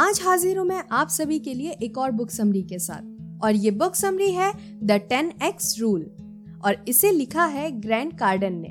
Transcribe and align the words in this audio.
आज 0.00 0.20
हाजिर 0.24 0.58
हूँ 0.58 0.66
मैं 0.66 0.84
आप 0.92 1.08
सभी 1.08 1.38
के 1.38 1.54
लिए 1.54 1.70
एक 1.70 1.98
और 1.98 2.10
बुक 2.10 2.30
समरी 2.30 2.62
के 2.62 2.78
साथ। 2.78 3.44
और 3.44 3.54
ये 3.54 3.70
बुक 3.70 3.94
समरी 3.94 4.30
है 4.32 4.52
द 4.86 4.92
टेन 4.92 5.32
एक्स 5.42 5.80
रूल 5.80 6.10
और 6.64 6.84
इसे 6.88 7.10
लिखा 7.10 7.44
है 7.44 7.70
ग्रैंड 7.70 8.18
कार्डन 8.18 8.52
ने। 8.52 8.68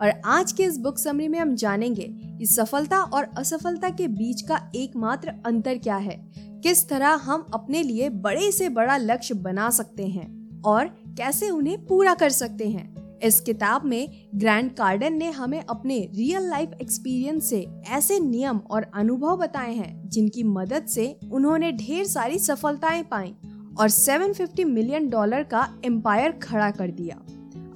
और 0.00 0.22
आज 0.24 0.52
के 0.52 0.62
इस 0.62 0.78
बुक 0.78 0.98
समरी 0.98 1.28
में 1.28 1.38
हम 1.38 1.54
जानेंगे 1.54 2.08
कि 2.38 2.46
सफलता 2.46 2.98
और 3.00 3.24
असफलता 3.24 3.88
के 3.88 4.08
बीच 4.08 4.42
का 4.42 4.72
एकमात्र 4.76 5.32
अंतर 5.46 5.78
क्या 5.78 5.96
है। 5.96 6.32
किस 6.38 6.88
तरह 6.88 7.08
हम 7.08 7.46
अपने 7.54 7.82
लिए 7.82 8.08
बड़े 8.08 8.52
से 8.52 8.68
बड़ा 8.68 8.96
लक्ष्य 8.96 9.34
बना 9.34 9.70
सकते 9.70 10.06
हैं 10.06 10.62
और 10.62 10.86
कैसे 10.86 11.50
उन्हें 11.50 11.86
पूरा 11.86 12.14
कर 12.14 12.30
सकते 12.30 12.68
हैं। 12.68 12.91
इस 13.22 13.40
किताब 13.40 13.84
में 13.84 14.28
ग्रैंड 14.34 14.70
कार्डन 14.74 15.12
ने 15.12 15.30
हमें 15.30 15.60
अपने 15.60 15.98
रियल 16.14 16.48
लाइफ 16.48 16.70
एक्सपीरियंस 16.82 17.48
से 17.50 17.66
ऐसे 17.88 18.18
नियम 18.20 18.60
और 18.70 18.86
अनुभव 18.94 19.36
बताए 19.36 19.74
हैं, 19.74 20.08
जिनकी 20.08 20.42
मदद 20.42 20.86
से 20.86 21.18
उन्होंने 21.32 21.72
ढेर 21.72 22.04
सारी 22.04 22.38
सफलताएँ 22.38 23.02
पाई 23.02 23.34
और 23.78 23.88
750 23.88 24.64
मिलियन 24.64 25.08
डॉलर 25.08 25.42
का 25.42 25.68
एम्पायर 25.84 26.32
खड़ा 26.32 26.70
कर 26.70 26.90
दिया। 26.90 27.16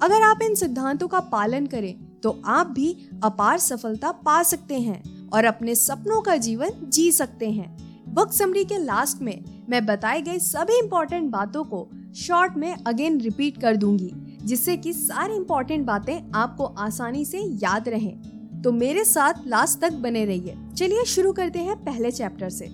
अगर 0.01 0.21
आप 0.21 0.41
इन 0.43 0.55
सिद्धांतों 0.55 1.07
का 1.07 1.19
पालन 1.19 1.65
करें 1.65 1.95
तो 2.23 2.41
आप 2.45 2.67
भी 2.67 2.95
अपार 3.23 3.57
सफलता 3.57 4.11
पा 4.11 4.41
सकते 4.43 4.79
हैं 4.79 5.29
और 5.29 5.45
अपने 5.45 5.75
सपनों 5.75 6.21
का 6.21 6.35
जीवन 6.37 6.71
जी 6.83 7.11
सकते 7.11 7.49
हैं। 7.51 7.75
बुक 8.13 8.31
समरी 8.33 8.63
के 8.65 8.77
लास्ट 8.77 9.21
में 9.21 9.43
मैं 9.69 9.85
बताए 9.85 10.21
गए 10.21 10.37
सभी 10.39 10.79
इम्पोर्टेंट 10.79 11.31
बातों 11.31 11.63
को 11.63 11.87
शॉर्ट 12.15 12.57
में 12.57 12.73
अगेन 12.87 13.19
रिपीट 13.21 13.61
कर 13.61 13.75
दूँगी। 13.75 14.11
जिससे 14.37 14.75
कि 14.77 14.93
सारी 14.93 15.35
इम्पोर्टेंट 15.35 15.85
बातें 15.85 16.31
आपको 16.35 16.65
आसानी 16.65 17.23
से 17.25 17.41
याद 17.63 17.89
रहें। 17.89 18.61
तो 18.61 18.71
मेरे 18.71 19.03
साथ 19.05 19.47
लास्ट 19.47 19.79
तक 19.79 19.93
बने 19.93 20.25
रहिए। 20.25 20.57
चलिए 20.77 21.03
शुरू 21.05 21.31
करते 21.31 21.59
हैं 21.59 21.75
पहले 21.83 22.11
चैप्टर 22.11 22.49
से। 22.49 22.67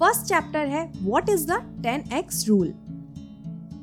फ़र्स्ट 0.00 0.26
चैप्टर 0.26 0.66
है 0.66 0.90
what 0.96 1.28
is 1.28 1.46
the 1.46 1.60
10x 1.82 2.46
rule 2.48 2.72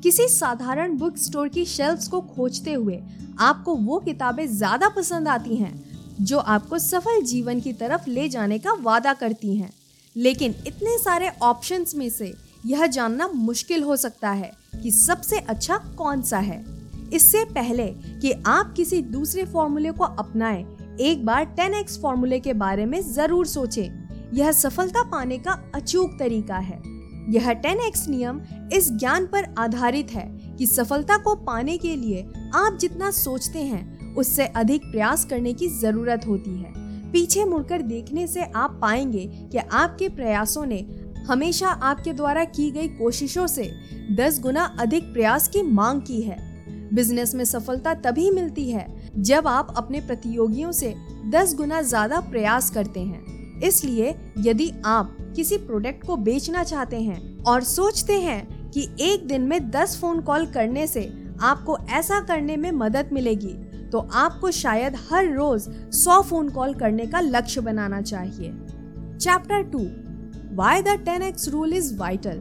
किसी 0.02 0.26
साधारण 0.28 0.96
बुक 0.96 1.16
स्टोर 1.16 1.48
की 1.48 1.64
शेल्फ्स 1.64 2.08
को 2.08 2.20
खोजते 2.20 2.72
हुए 2.72 3.00
आपको 3.38 3.74
वो 3.76 3.98
किताबें 3.98 4.46
ज़्यादा 4.48 4.88
पसंद 4.88 5.28
आती 5.28 5.56
हैं, 5.56 5.72
जो 6.20 6.38
आपको 6.38 6.78
सफल 6.78 7.22
जीवन 7.22 7.60
की 7.60 7.72
तरफ़ 7.72 8.08
ले 8.10 8.28
जाने 8.28 8.58
का 8.58 8.72
वादा 8.72 9.12
करती 9.12 9.56
हैं। 9.56 9.70
लेकिन 10.16 10.54
इतने 10.66 10.96
सारे 10.98 11.30
ऑप्शंस 11.42 11.94
में 11.94 12.08
से 12.10 12.32
यह 12.66 12.86
जानना 12.86 13.28
मुश्किल 13.28 13.82
हो 13.82 13.96
सकता 13.96 14.30
है 14.30 14.52
कि 14.82 14.90
सबसे 14.90 15.38
अच्छा 15.38 15.76
कौन 15.98 16.22
सा 16.22 16.38
है। 16.38 16.79
इससे 17.14 17.44
पहले 17.44 17.86
कि 18.20 18.32
आप 18.46 18.72
किसी 18.76 19.02
दूसरे 19.02 19.44
फॉर्मूले 19.44 19.90
को 19.90 20.04
अपनाएँ, 20.04 20.76
एक 21.00 21.26
बार 21.26 21.44
10x 21.60 22.00
फॉर्मूले 22.02 22.40
के 22.40 22.52
बारे 22.52 22.86
में 22.86 23.00
ज़रूर 23.12 23.46
सोचें। 23.46 24.08
यह 24.34 24.52
सफलता 24.52 25.02
पाने 25.02 25.38
का 25.38 25.70
अचूक 25.74 26.16
तरीका 26.18 26.56
है। 26.56 26.82
यह 27.28 27.52
10x 27.52 28.08
नियम 28.08 28.40
इस 28.72 28.92
ज्ञान 28.92 29.26
पर 29.26 29.54
आधारित 29.58 30.10
है 30.10 30.56
कि 30.56 30.66
सफलता 30.66 31.16
को 31.16 31.34
पाने 31.34 31.78
के 31.78 31.96
लिए 31.96 32.26
आप 32.54 32.78
जितना 32.80 33.10
सोचते 33.10 33.58
हैं 33.58 34.14
उससे 34.14 34.46
अधिक 34.46 34.84
प्रयास 34.84 35.24
करने 35.24 35.52
की 35.52 35.68
ज़रूरत 35.68 36.26
होती 36.26 36.50
है। 36.50 36.72
पीछे 37.12 37.44
मुड़कर 37.44 37.82
देखने 37.82 38.26
से 38.26 38.42
आप 38.42 38.78
पाएँगे 38.82 39.26
कि 39.52 39.58
आपके 39.58 40.08
प्रयासों 40.08 40.66
ने 40.66 40.86
हमेशा 41.28 41.68
आपके 41.68 42.12
द्वारा 42.12 42.44
की 42.44 42.70
गई 42.70 42.88
कोशिशों 42.88 43.46
से 43.46 43.70
10 44.10 44.40
गुना 44.40 44.64
अधिक 44.78 45.12
प्रयास 45.12 45.48
की 45.48 45.62
मांग 45.62 46.02
की 46.02 46.20
है। 46.22 46.49
बिज़नेस 46.94 47.34
में 47.34 47.44
सफलता 47.44 47.94
तभी 48.00 48.30
मिलती 48.30 48.70
है 48.70 48.86
जब 49.18 49.48
आप 49.48 49.74
अपने 49.76 50.00
प्रतियोगियों 50.00 50.72
से 50.72 50.94
10 51.32 51.54
गुना 51.54 51.80
ज़्यादा 51.82 52.20
प्रयास 52.20 52.70
करते 52.70 53.00
हैं। 53.00 53.60
इसलिए 53.60 54.14
यदि 54.38 54.70
आप 54.86 55.16
किसी 55.36 55.56
प्रोडक्ट 55.58 56.06
को 56.06 56.16
बेचना 56.18 56.64
चाहते 56.64 57.00
हैं 57.00 57.42
और 57.44 57.64
सोचते 57.64 58.20
हैं 58.20 58.70
कि 58.70 58.88
एक 59.00 59.26
दिन 59.28 59.42
में 59.42 59.58
10 59.70 59.96
फ़ोन 60.00 60.20
कॉल 60.20 60.46
करने 60.46 60.86
से 60.86 61.10
आपको 61.40 61.76
ऐसा 61.90 62.20
करने 62.20 62.56
में 62.56 62.70
मदद 62.72 63.10
मिलेगी 63.12 63.54
तो 63.92 63.98
आपको 64.14 64.50
शायद 64.50 64.96
हर 65.10 65.32
रोज 65.34 65.68
100 65.94 66.20
फ़ोन 66.22 66.48
कॉल 66.48 66.74
करने 66.74 67.06
का 67.06 67.20
लक्ष्य 67.20 67.60
बनाना 67.60 68.00
चाहिए। 68.02 68.52
Chapter 69.16 69.62
two 69.62 69.78
why 70.56 70.82
the 70.82 70.98
ten 71.04 71.22
X 71.22 71.48
rule 71.48 71.72
is 71.74 71.94
vital 71.96 72.40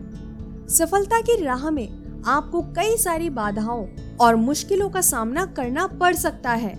सफलता 0.70 1.22
की 1.22 1.42
राह 1.44 1.70
में 1.70 1.88
आपको 2.28 2.62
कई 2.76 2.96
सारी 2.98 3.30
बाधाओं 3.30 3.86
और 4.22 4.35
मुश्किलों 4.38 4.90
का 4.90 5.02
सामना 5.02 5.46
करना 5.47 5.88
पड़ 6.00 6.13
सकता 6.16 6.52
है 6.53 6.74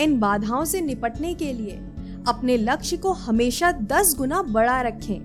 इन 0.00 0.18
बाधाओं 0.20 0.64
से 0.64 0.80
निपटने 0.80 1.34
के 1.34 1.52
लिए। 1.52 1.78
अपने 2.28 2.56
लक्ष्य 2.56 2.96
को 2.96 3.12
हमेशा 3.12 3.70
दस 3.72 4.14
गुना 4.18 4.42
बड़ा 4.44 4.80
रखें, 4.82 5.20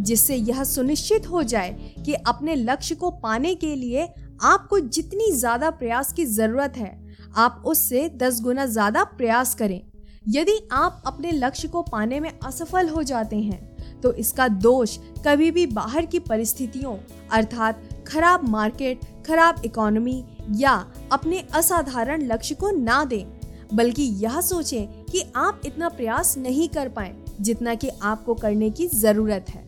जिससे 0.00 0.36
यह 0.36 0.62
सुनिश्चित 0.64 1.26
हो 1.26 1.42
जाए 1.44 1.94
कि 2.04 2.14
अपने 2.14 2.54
लक्ष्य 2.54 2.94
को 2.94 3.10
पाने 3.12 3.54
के 3.54 3.74
लिए 3.76 4.08
आपको 4.44 4.78
जितनी 4.80 5.30
ज़्यादा 5.32 5.70
प्रयास 5.72 6.12
की 6.12 6.24
ज़रूरत 6.26 6.76
है, 6.76 6.96
आप 7.36 7.62
उससे 7.66 8.08
दस 8.16 8.40
गुना 8.42 8.66
ज़्यादा 8.66 9.04
प्रयास 9.06 9.54
करें। 9.54 9.80
यदि 10.28 10.58
आप 10.72 11.02
अपने 11.06 11.32
लक्ष्य 11.32 11.68
को 11.68 11.82
पाने 11.82 12.20
में 12.20 12.30
असफल 12.30 12.88
हो 12.88 13.02
जाते 13.04 13.36
हैं 13.38 14.00
तो 14.00 14.12
इसका 14.14 14.46
दोष 14.48 14.96
कभी 15.26 15.50
भी 15.50 15.66
बाहर 15.68 16.06
की 16.06 16.18
परिस्थितियों, 16.20 16.96
अर्थात 17.32 17.82
खराब 18.08 18.48
मार्केट, 18.48 19.00
खराब 19.26 19.62
इकोनॉमी 19.64 20.22
या 20.50 20.72
अपने 21.12 21.38
असाधारण 21.54 22.22
लक्ष्य 22.22 22.54
को 22.54 22.70
ना 22.70 23.04
दें, 23.04 23.26
बल्कि 23.74 24.02
यह 24.02 24.40
सोचें 24.40 25.04
कि 25.04 25.22
आप 25.36 25.60
इतना 25.66 25.88
प्रयास 25.88 26.36
नहीं 26.38 26.68
कर 26.68 26.88
पाए 26.88 27.14
जितना 27.40 27.74
कि 27.74 27.88
आपको 28.02 28.34
करने 28.34 28.70
की 28.70 28.86
ज़रूरत 28.86 29.46
है। 29.48 29.64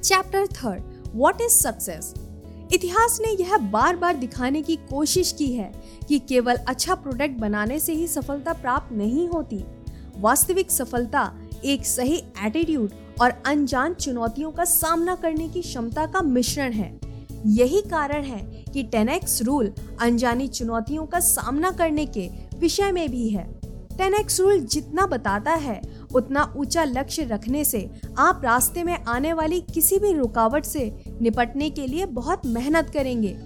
Chapter 0.00 0.46
third 0.46 0.82
what 1.14 1.40
is 1.40 1.52
success 1.52 2.14
इतिहास 2.72 3.18
ने 3.20 3.30
यह 3.32 3.56
बार 3.56 3.96
बार 3.96 4.16
दिखाने 4.16 4.62
की 4.62 4.76
कोशिश 4.90 5.32
की 5.32 5.52
है 5.52 5.70
कि 6.08 6.18
केवल 6.18 6.56
अच्छा 6.56 6.94
प्रोडक्ट 6.94 7.38
बनाने 7.38 7.78
से 7.78 7.92
ही 7.92 8.06
सफलता 8.08 8.52
प्राप्त 8.52 8.92
नहीं 8.92 9.28
होती। 9.28 9.64
वास्तविक 10.16 10.70
सफलता 10.70 11.32
एक 11.64 11.86
सही 11.86 12.16
एटीट्यूड 12.44 12.90
और 13.20 13.30
अनजान 13.46 13.94
चुनौतियों 13.94 14.50
का 14.50 14.64
सामना 14.64 15.14
करने 15.14 15.48
की 15.48 15.60
क्षमता 15.60 16.06
का 16.06 16.22
मिश्रण 16.22 16.72
है। 16.72 17.13
यही 17.46 17.80
कारण 17.82 18.24
है 18.24 18.38
कि 18.72 18.84
10x 18.94 19.40
रूल 19.42 19.72
अनजानी 20.00 20.48
चुनौतियों 20.48 21.06
का 21.06 21.20
सामना 21.20 21.70
करने 21.70 22.06
के 22.06 22.28
विषय 22.58 22.92
में 22.92 23.08
भी 23.10 23.28
है। 23.28 23.46
10x 23.98 24.40
रूल 24.40 24.60
जितना 24.60 25.06
बताता 25.06 25.52
है, 25.52 25.80
उतना 26.14 26.52
ऊँचा 26.56 26.84
लक्ष्य 26.84 27.24
रखने 27.24 27.64
से 27.64 27.88
आप 28.18 28.40
रास्ते 28.44 28.84
में 28.84 28.96
आने 28.98 29.32
वाली 29.32 29.60
किसी 29.74 29.98
भी 29.98 30.12
रुकावट 30.12 30.64
से 30.64 30.90
निपटने 31.22 31.70
के 31.70 31.86
लिए 31.86 32.06
बहुत 32.06 32.46
मेहनत 32.46 32.90
करेंगे। 32.90 33.36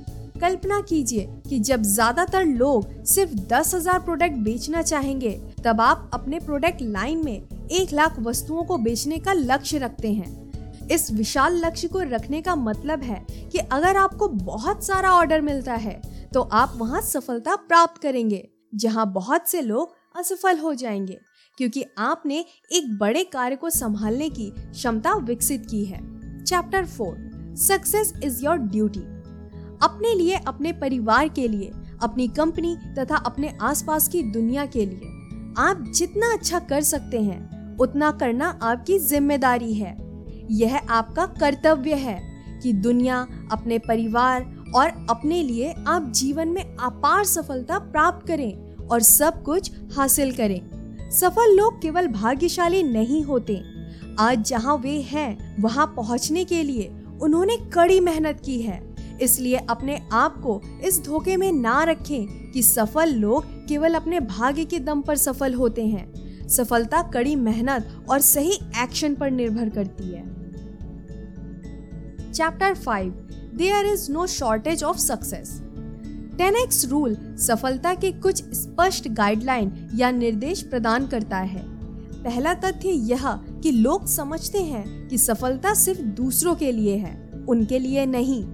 कल्पना 0.41 0.81
कीजिए 0.81 1.29
कि 1.49 1.59
जब 1.59 1.83
ज़्यादातर 1.83 2.45
लोग 2.45 3.05
सिर्फ़ 3.05 3.35
दस 3.49 3.75
हज़ार 3.75 3.99
प्रोडक्ट 3.99 4.37
बेचना 4.39 4.83
चाहेंगे, 4.83 5.31
तब 5.65 5.81
आप 5.81 6.11
अपने 6.15 6.39
प्रोडक्ट 6.39 6.83
लाइन 6.83 7.25
में 7.25 7.69
एक 7.71 7.93
लाख 7.93 8.19
वस्तुओं 8.21 8.65
को 8.65 8.77
बेचने 8.79 9.19
का 9.19 9.33
लक्ष्य 9.33 9.79
रखते 9.79 10.13
हैं। 10.13 10.48
इस 10.91 11.11
विशाल 11.13 11.57
लक्ष्य 11.57 11.89
को 11.89 12.01
रखने 12.01 12.41
का 12.43 12.55
मतलब 12.57 13.03
है 13.03 13.25
कि 13.53 13.59
अगर 13.59 13.97
आपको 13.97 14.29
बहुत 14.29 14.85
सारा 14.87 15.11
ऑर्डर 15.11 15.41
मिलता 15.41 15.75
है 15.75 16.01
तो 16.35 16.41
आप 16.43 16.73
वहाँ 16.77 17.01
सफलता 17.01 17.57
प्राप्त 17.57 18.01
करेंगे, 18.03 18.49
जहाँ 18.75 19.13
बहुत 19.13 19.49
से 19.49 19.61
लोग 19.63 19.95
असफल 20.17 20.59
हो 20.59 20.73
जाएँगे, 20.75 21.19
क्योंकि 21.59 21.85
आपने 21.99 22.45
एक 22.73 22.97
बड़े 22.99 23.25
कार्य 23.25 23.57
को 23.57 23.71
संभालने 23.71 24.29
की 24.31 24.51
क्षमता 24.51 25.15
विकसित 25.17 25.67
की 25.71 25.85
है। 25.85 26.01
Chapter 26.45 26.87
four 26.87 27.55
success 27.59 28.13
is 28.25 28.45
your 28.45 28.57
duty 28.57 29.01
अपने 29.81 30.15
लिए, 30.15 30.35
अपने 30.37 30.73
परिवार 30.73 31.29
के 31.29 31.47
लिए, 31.49 31.71
अपनी 32.03 32.27
कंपनी 32.29 32.77
तथा 32.99 33.17
अपने 33.17 33.57
आसपास 33.63 34.09
की 34.09 34.23
दुनिया 34.23 34.67
के 34.67 34.85
लिए। 34.87 35.15
आप 35.59 35.85
जितना 35.95 36.33
अच्छा 36.33 36.59
कर 36.61 36.83
सकते 36.83 37.21
हैं, 37.21 37.77
उतना 37.77 38.11
करना 38.11 38.59
आपकी 38.63 38.99
ज़िम्मेदारी 38.99 39.73
है। 39.75 39.97
यह 40.51 40.77
आपका 40.77 41.27
कर्तव्य 41.27 41.95
है 41.95 42.43
कि 42.63 42.73
दुनिया 42.73 43.27
अपने 43.53 43.79
परिवार 43.79 44.65
और 44.75 45.07
अपने 45.11 45.43
लिए 45.43 45.75
आप 45.87 46.13
जीवन 46.15 46.49
में 46.49 46.77
अपार 46.77 47.25
सफलता 47.25 47.79
प्राप्त 47.79 48.27
करें 48.27 48.77
और 48.87 49.01
सब 49.01 49.43
कुछ 49.43 49.71
हासिल 49.97 50.37
करें। 50.37 50.61
सफल 51.11 51.57
लोग 51.57 51.83
केवल 51.83 52.07
भाग्यशाली 52.07 52.83
नहीं 52.83 53.23
होते। 53.23 53.63
आज 54.21 54.49
जहाँ 54.49 54.77
वे 54.77 55.01
हैं, 55.01 55.63
वहाँ 55.63 55.87
पहुँचने 55.97 56.45
के 56.45 56.63
लिए 56.63 56.93
उन्होंने 57.23 57.57
कड़ी 57.57 58.01
मेहनत 58.01 58.43
की 58.45 58.61
है। 58.63 58.95
इसलिए 59.23 59.57
अपने 59.57 60.09
आप 60.13 60.43
को 60.43 60.63
इस 60.85 61.05
धोखे 61.05 61.37
में 61.37 61.53
ना 61.53 61.85
रखें 61.85 62.51
कि 62.51 62.63
सफल 62.63 63.15
लोग 63.15 63.45
केवल 63.45 63.95
अपने 63.95 64.21
भाग्य 64.21 64.65
के 64.65 64.79
दम 64.79 65.01
पर 65.01 65.17
सफल 65.17 65.55
होते 65.55 65.87
हैं। 65.87 66.29
सफलता 66.49 67.03
कड़ी 67.03 67.37
मेहनत 67.37 68.07
और 68.11 68.21
सही 68.21 68.53
एक्शन 68.53 69.15
पर 69.15 69.31
निर्भर 69.31 69.69
करती 69.69 70.05
है। 70.05 70.28
Chapter 72.39 72.75
five 72.75 73.29
there 73.55 73.87
is 73.87 74.13
no 74.13 74.27
shortage 74.27 74.85
of 74.85 74.99
success 74.99 75.63
10x 76.37 76.91
rule 76.91 77.17
सफलता 77.39 77.95
के 77.95 78.13
कुछ 78.13 78.43
स्पष्ट 78.43 79.09
गाइडलाइन 79.09 79.91
या 79.95 80.11
निर्देश 80.11 80.63
प्रदान 80.63 81.07
करता 81.07 81.39
है। 81.39 81.63
पहला 82.23 82.55
तथ्य 82.55 82.89
यह 82.89 83.33
कि 83.33 83.71
लोग 83.71 84.07
समझते 84.07 84.59
हैं 84.59 85.09
कि 85.09 85.19
सफलता 85.19 85.75
सिर्फ़ 85.75 86.01
दूसरों 86.01 86.55
के 86.55 86.73
लिए 86.73 86.97
है, 86.97 87.45
उनके 87.49 87.79
लिए 87.79 88.07
नहीं। 88.07 88.45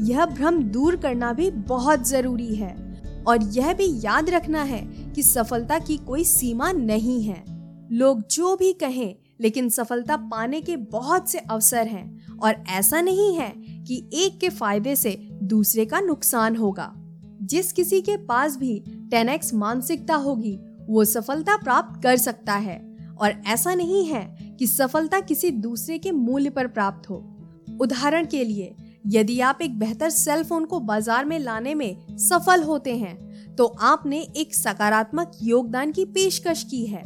यह 0.00 0.26
भ्रम 0.26 0.62
दूर 0.62 0.96
करना 0.96 1.32
भी 1.32 1.50
बहुत 1.50 2.08
ज़रूरी 2.08 2.54
है। 2.54 3.02
और 3.26 3.42
यह 3.42 3.72
भी 3.72 3.86
याद 4.04 4.30
रखना 4.30 4.62
है 4.62 4.80
कि 5.14 5.22
सफलता 5.22 5.78
की 5.78 5.96
कोई 5.96 6.24
सीमा 6.24 6.72
नहीं 6.72 7.22
है। 7.22 7.44
लोग 7.92 8.22
जो 8.30 8.56
भी 8.56 8.72
कहें, 8.72 9.16
लेकिन 9.40 9.68
सफलता 9.68 10.16
पाने 10.16 10.60
के 10.60 10.76
बहुत 10.76 11.28
से 11.28 11.38
अवसर 11.38 11.86
हैं। 11.86 12.21
और 12.42 12.64
ऐसा 12.70 13.00
नहीं 13.00 13.34
है 13.34 13.48
कि 13.86 14.02
एक 14.14 14.38
के 14.40 14.48
फ़ायदे 14.48 14.96
से 14.96 15.16
दूसरे 15.42 15.84
का 15.84 16.00
नुकसान 16.00 16.56
होगा। 16.56 16.92
जिस 17.42 17.72
किसी 17.72 18.00
के 18.00 18.16
पास 18.18 18.56
भी 18.56 18.82
10x 19.08 19.52
मानसिकता 19.54 20.14
होगी, 20.16 20.58
वो 20.88 21.04
सफलता 21.04 21.56
प्राप्त 21.56 22.02
कर 22.02 22.16
सकता 22.16 22.54
है। 22.54 22.80
और 23.12 23.34
ऐसा 23.46 23.74
नहीं 23.74 24.04
है 24.06 24.56
कि 24.58 24.66
सफलता 24.66 25.20
किसी 25.20 25.50
दूसरे 25.50 25.98
के 25.98 26.12
मूल्य 26.12 26.50
पर 26.50 26.66
प्राप्त 26.68 27.08
हो। 27.10 27.16
उदाहरण 27.80 28.26
के 28.26 28.44
लिए, 28.44 28.74
यदि 29.06 29.38
आप 29.40 29.58
एक 29.62 29.78
बेहतर 29.78 30.10
सेल 30.10 30.42
फ़ोन 30.44 30.64
को 30.64 30.80
बाज़ार 30.80 31.24
में 31.24 31.38
लाने 31.38 31.74
में 31.74 32.16
सफल 32.18 32.62
होते 32.62 32.96
हैं 32.96 33.54
तो 33.56 33.64
आपने 33.66 34.20
एक 34.36 34.54
सकारात्मक 34.54 35.32
योगदान 35.42 35.90
की 35.92 36.04
पेशकश 36.04 36.62
की 36.62 36.84
है, 36.86 37.02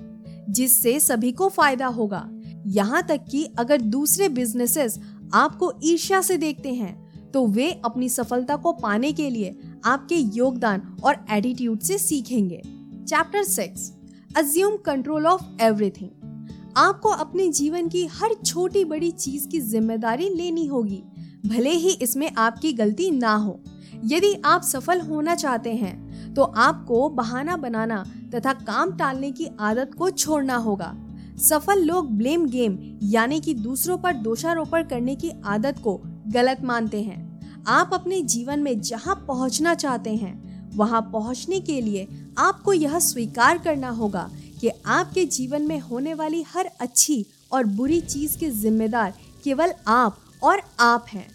जिससे 0.49 0.99
सभी 1.00 1.33
को 1.33 1.49
फ़ायदा 1.49 1.87
होगा। 1.87 2.29
यहाँ 2.69 3.03
तक 3.03 3.25
कि 3.31 3.44
अगर 3.59 3.81
दूसरे 3.81 4.29
बिजनेसेस 4.29 4.99
आपको 5.34 5.73
ईर्ष्या 5.84 6.20
से 6.23 6.37
देखते 6.37 6.73
हैं 6.75 7.31
तो 7.32 7.46
वे 7.46 7.70
अपनी 7.84 8.08
सफलता 8.08 8.56
को 8.56 8.73
पाने 8.73 9.12
के 9.12 9.28
लिए 9.31 9.56
आपके 9.84 10.17
योगदान 10.17 10.82
और 11.05 11.25
एटीट्यूड 11.31 11.81
से 11.81 11.99
सीखेंगे। 11.99 12.62
Chapter 13.08 13.43
six 13.44 13.93
assume 14.31 14.76
control 14.76 15.26
of 15.26 15.43
everything 15.62 16.75
आपको 16.76 17.08
अपने 17.08 17.49
जीवन 17.49 17.88
की 17.88 18.06
हर 18.12 18.34
छोटी 18.37 18.84
बड़ी 18.84 19.11
चीज़ 19.11 19.49
की 19.49 19.61
ज़िम्मेदारी 19.61 20.28
लेनी 20.28 20.67
होगी, 20.67 21.02
भले 21.46 21.70
ही 21.70 21.90
इसमें 21.93 22.31
आपकी 22.38 22.73
गलती 22.73 23.11
ना 23.11 23.34
हो। 23.34 23.58
यदि 24.05 24.34
आप 24.44 24.62
सफल 24.62 25.00
होना 25.00 25.34
चाहते 25.34 25.75
हैं 25.75 26.34
तो 26.34 26.43
आपको 26.43 27.08
बहाना 27.11 27.56
बनाना 27.56 28.05
तथा 28.34 28.52
काम 28.52 28.96
टालने 28.96 29.31
की 29.32 29.46
आदत 29.61 29.94
को 29.94 30.11
छोड़ना 30.11 30.56
होगा। 30.56 30.94
सफल 31.38 31.83
लोग 31.85 32.11
ब्लेम 32.11 32.47
गेम, 32.47 32.99
यानी 33.03 33.41
कि 33.41 33.55
दूसरों 33.55 33.99
पर 33.99 34.15
दोषारोपण 34.15 34.83
करने 34.83 35.17
की 35.17 35.31
आदत 35.44 35.79
को 35.79 36.00
गलत 36.27 36.62
मानते 36.65 37.03
हैं। 37.03 37.65
आप 37.67 37.91
अपने 37.94 38.23
जीवन 38.23 38.61
में 38.61 38.81
जहाँ 38.81 39.25
पहुँचना 39.29 39.75
चाहते 39.75 40.15
हैं, 40.15 40.71
वहाँ 40.77 41.00
पहुँचने 41.03 41.61
के 41.61 41.81
लिए 41.81 42.09
आपको 42.38 42.73
यह 42.73 42.99
स्वीकार 42.99 43.59
करना 43.59 43.91
होगा 43.91 44.31
कि 44.61 44.71
आपके 44.87 45.25
जीवन 45.25 45.62
में 45.62 45.81
होने 45.81 46.15
वाली 46.15 46.43
हर 46.43 46.71
अच्छी 46.81 47.27
और 47.53 47.65
बुरी 47.65 48.00
चीज़ 48.00 48.38
के 48.38 48.50
जिम्मेदार 48.50 49.15
केवल 49.44 49.73
आप 49.87 50.19
और 50.43 50.62
आप 50.81 51.06
हैं। 51.09 51.29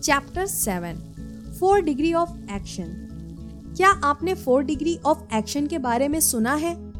Chapter 0.00 0.46
seven 0.46 0.94
four 1.60 1.80
degree 1.80 2.12
of 2.12 2.30
action 2.52 3.08
क्या 3.76 3.90
आपने 3.90 4.34
फोर 4.34 4.62
डिग्री 4.62 4.98
ऑफ़ 5.06 5.34
एक्शन 5.34 5.66
के 5.66 5.78
बारे 5.78 6.08
में 6.08 6.20
सुना 6.20 6.54
है? 6.54 6.91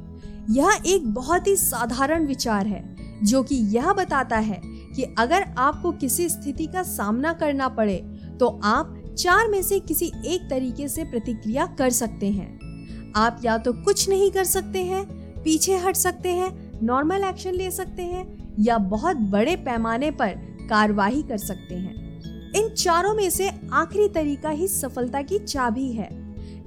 यह 0.50 0.80
एक 0.86 1.06
बहुत 1.06 1.46
ही 1.46 1.56
साधारण 1.56 2.26
विचार 2.26 2.66
है, 2.66 2.84
जो 3.24 3.42
कि 3.42 3.56
यह 3.76 3.92
बताता 3.92 4.36
है 4.36 4.60
कि 4.96 5.02
अगर 5.18 5.42
आपको 5.58 5.92
किसी 5.92 6.28
स्थिति 6.28 6.66
का 6.66 6.82
सामना 6.82 7.32
करना 7.32 7.68
पड़े 7.68 7.96
तो 8.40 8.48
आप 8.64 8.94
चार 9.18 9.48
में 9.48 9.62
से 9.62 9.78
किसी 9.80 10.06
एक 10.26 10.48
तरीके 10.50 10.88
से 10.88 11.04
प्रतिक्रिया 11.04 11.66
कर 11.78 11.90
सकते 11.90 12.30
हैं। 12.30 13.12
आप 13.16 13.40
या 13.44 13.56
तो 13.58 13.72
कुछ 13.74 14.08
नहीं 14.08 14.30
कर 14.30 14.44
सकते 14.44 14.84
हैं, 14.84 15.04
पीछे 15.42 15.76
हट 15.76 15.96
सकते 15.96 16.28
हैं 16.28 16.80
नॉर्मल 16.82 17.24
एक्शन 17.24 17.52
ले 17.52 17.70
सकते 17.70 18.02
हैं, 18.02 18.54
या 18.60 18.78
बहुत 18.78 19.16
बड़े 19.16 19.56
पैमाने 19.56 20.10
पर 20.10 20.34
कार्रवाई 20.70 21.22
कर 21.22 21.38
सकते 21.38 21.74
हैं। 21.74 22.52
इन 22.52 22.68
चारों 22.68 23.14
में 23.14 23.28
से 23.30 23.48
आखिरी 23.72 24.08
तरीका 24.08 24.50
ही 24.50 24.68
सफलता 24.68 25.22
की 25.22 25.38
चाबी 25.38 25.90
है। 25.92 26.08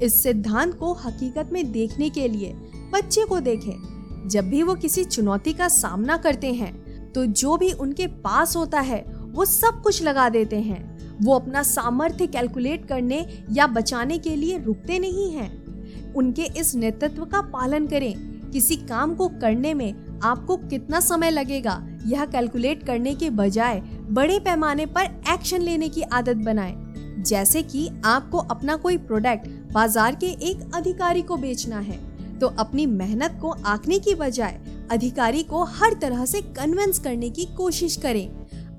इस 0.01 0.21
सिद्धांत 0.24 0.74
को 0.74 0.94
हकीकत 0.95 1.50
में 1.54 1.71
देखने 1.71 2.10
के 2.10 2.28
लिए 2.28 2.56
बच्चे 2.85 3.25
को 3.25 3.39
देखें। 3.39 4.27
जब 4.27 4.49
भी 4.49 4.61
वो 4.63 4.75
किसी 4.75 5.03
चुनौती 5.05 5.53
का 5.53 5.67
सामना 5.67 6.17
करते 6.17 6.53
हैं 6.53 6.73
तो 7.13 7.25
जो 7.25 7.57
भी 7.57 7.71
उनके 7.71 8.07
पास 8.07 8.55
होता 8.55 8.79
है, 8.79 9.03
वो 9.27 9.45
सब 9.45 9.81
कुछ 9.81 10.01
लगा 10.03 10.27
देते 10.29 10.59
हैं। 10.61 11.17
वो 11.17 11.35
अपना 11.35 11.61
सामर्थ्य 11.63 12.27
कैलकुलेट 12.27 12.87
करने 12.87 13.25
या 13.51 13.67
बचाने 13.67 14.17
के 14.17 14.35
लिए 14.35 14.57
रुकते 14.57 14.99
नहीं 14.99 15.31
हैं। 15.31 16.13
उनके 16.13 16.43
इस 16.59 16.73
नेतृत्व 16.75 17.25
का 17.25 17.41
पालन 17.43 17.87
करें। 17.87 18.13
किसी 18.51 18.75
काम 18.77 19.13
को 19.15 19.27
करने 19.31 19.73
में 19.73 20.19
आपको 20.23 20.57
कितना 20.59 20.99
समय 20.99 21.31
लगेगा, 21.31 21.81
यह 22.05 22.25
कैलकुलेट 22.25 22.83
करने 22.83 23.13
के 23.15 23.29
बजाय 23.31 23.81
बड़े 24.09 24.39
पैमाने 24.39 24.85
पर 24.87 25.05
एक्शन 25.33 25.61
लेने 25.61 25.89
की 25.89 26.01
आदत 26.03 26.37
बनाएँ। 26.37 26.75
जैसे 27.19 27.61
कि 27.63 27.89
आपको 28.05 28.37
अपना 28.39 28.75
कोई 28.75 28.97
प्रोडक्ट 28.99 29.47
बाज़ार 29.73 30.15
के 30.15 30.27
एक 30.49 30.71
अधिकारी 30.75 31.21
को 31.21 31.37
बेचना 31.37 31.79
है। 31.79 31.99
तो 32.39 32.47
अपनी 32.47 32.85
मेहनत 32.85 33.37
को 33.41 33.49
आंकने 33.65 33.99
की 33.99 34.15
बजाय 34.15 34.59
अधिकारी 34.91 35.43
को 35.43 35.63
हर 35.63 35.93
तरह 35.93 36.25
से 36.25 36.41
कन्विंस 36.41 36.99
करने 36.99 37.29
की 37.29 37.45
कोशिश 37.45 37.95
करें। 37.95 38.27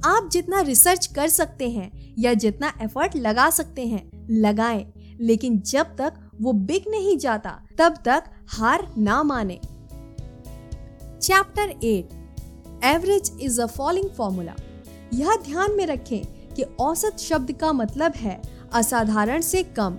आप 0.04 0.28
जितना 0.32 0.60
रिसर्च 0.60 1.06
कर 1.06 1.28
सकते 1.28 1.70
हैं 1.70 1.90
या 2.18 2.34
जितना 2.34 2.72
एफर्ट 2.82 3.16
लगा 3.16 3.48
सकते 3.50 3.86
हैं, 3.86 4.26
लगाएँ, 4.30 4.86
लेकिन 5.20 5.58
जब 5.60 5.96
तक 5.96 6.14
वो 6.40 6.52
बिक 6.52 6.84
नहीं 6.88 7.16
जाता, 7.18 7.58
तब 7.78 7.94
तक 8.04 8.24
हार 8.48 8.86
ना 8.98 9.22
माने। 9.22 9.58
Chapter 11.22 11.74
eight 11.84 12.84
average 12.84 13.32
is 13.40 13.60
a 13.60 13.66
failing 13.66 14.10
formula 14.10 14.54
यह 15.14 15.36
ध्यान 15.44 15.72
में 15.72 15.86
रखें 15.86 16.54
कि 16.54 16.62
औसत 16.62 17.18
शब्द 17.18 17.52
का 17.52 17.72
मतलब 17.72 18.12
है 18.16 18.40
असाधारण 18.72 19.40
से 19.40 19.62
कम। 19.78 19.96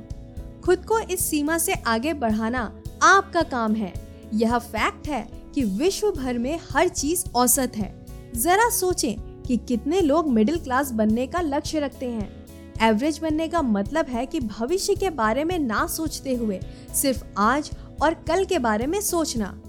खुद 0.65 0.85
को 0.85 0.99
इस 0.99 1.25
सीमा 1.25 1.57
से 1.57 1.73
आगे 1.73 2.13
बढ़ाना 2.13 2.81
आपका 3.03 3.43
काम 3.43 3.73
है। 3.73 3.93
यह 4.33 4.57
फैक्ट 4.57 5.07
है 5.07 5.29
कि 5.55 5.63
विश्व 5.63 6.11
भर 6.11 6.37
में 6.37 6.59
हर 6.71 6.87
चीज़ 6.87 7.25
औसत 7.35 7.71
है। 7.75 8.05
जरा 8.35 8.69
सोचें 8.69 9.43
कि 9.43 9.57
कितने 9.57 10.01
लोग 10.01 10.29
मिडिल 10.29 10.57
क्लास 10.57 10.91
बनने 10.91 11.27
का 11.27 11.41
लक्ष्य 11.41 11.79
रखते 11.79 12.05
हैं। 12.05 12.45
एवरेज 12.81 13.19
बनने 13.19 13.47
का 13.47 13.61
मतलब 13.61 14.05
है 14.05 14.25
कि 14.25 14.39
भविष्य 14.39 14.95
के 14.95 15.09
बारे 15.09 15.43
में 15.43 15.59
ना 15.59 15.87
सोचते 15.87 16.35
हुए 16.35 16.59
सिर्फ़ 16.95 17.23
आज 17.37 17.71
और 18.01 18.13
कल 18.13 18.45
के 18.45 18.59
बारे 18.59 18.87
में 18.87 19.01
सोचना। 19.01 19.61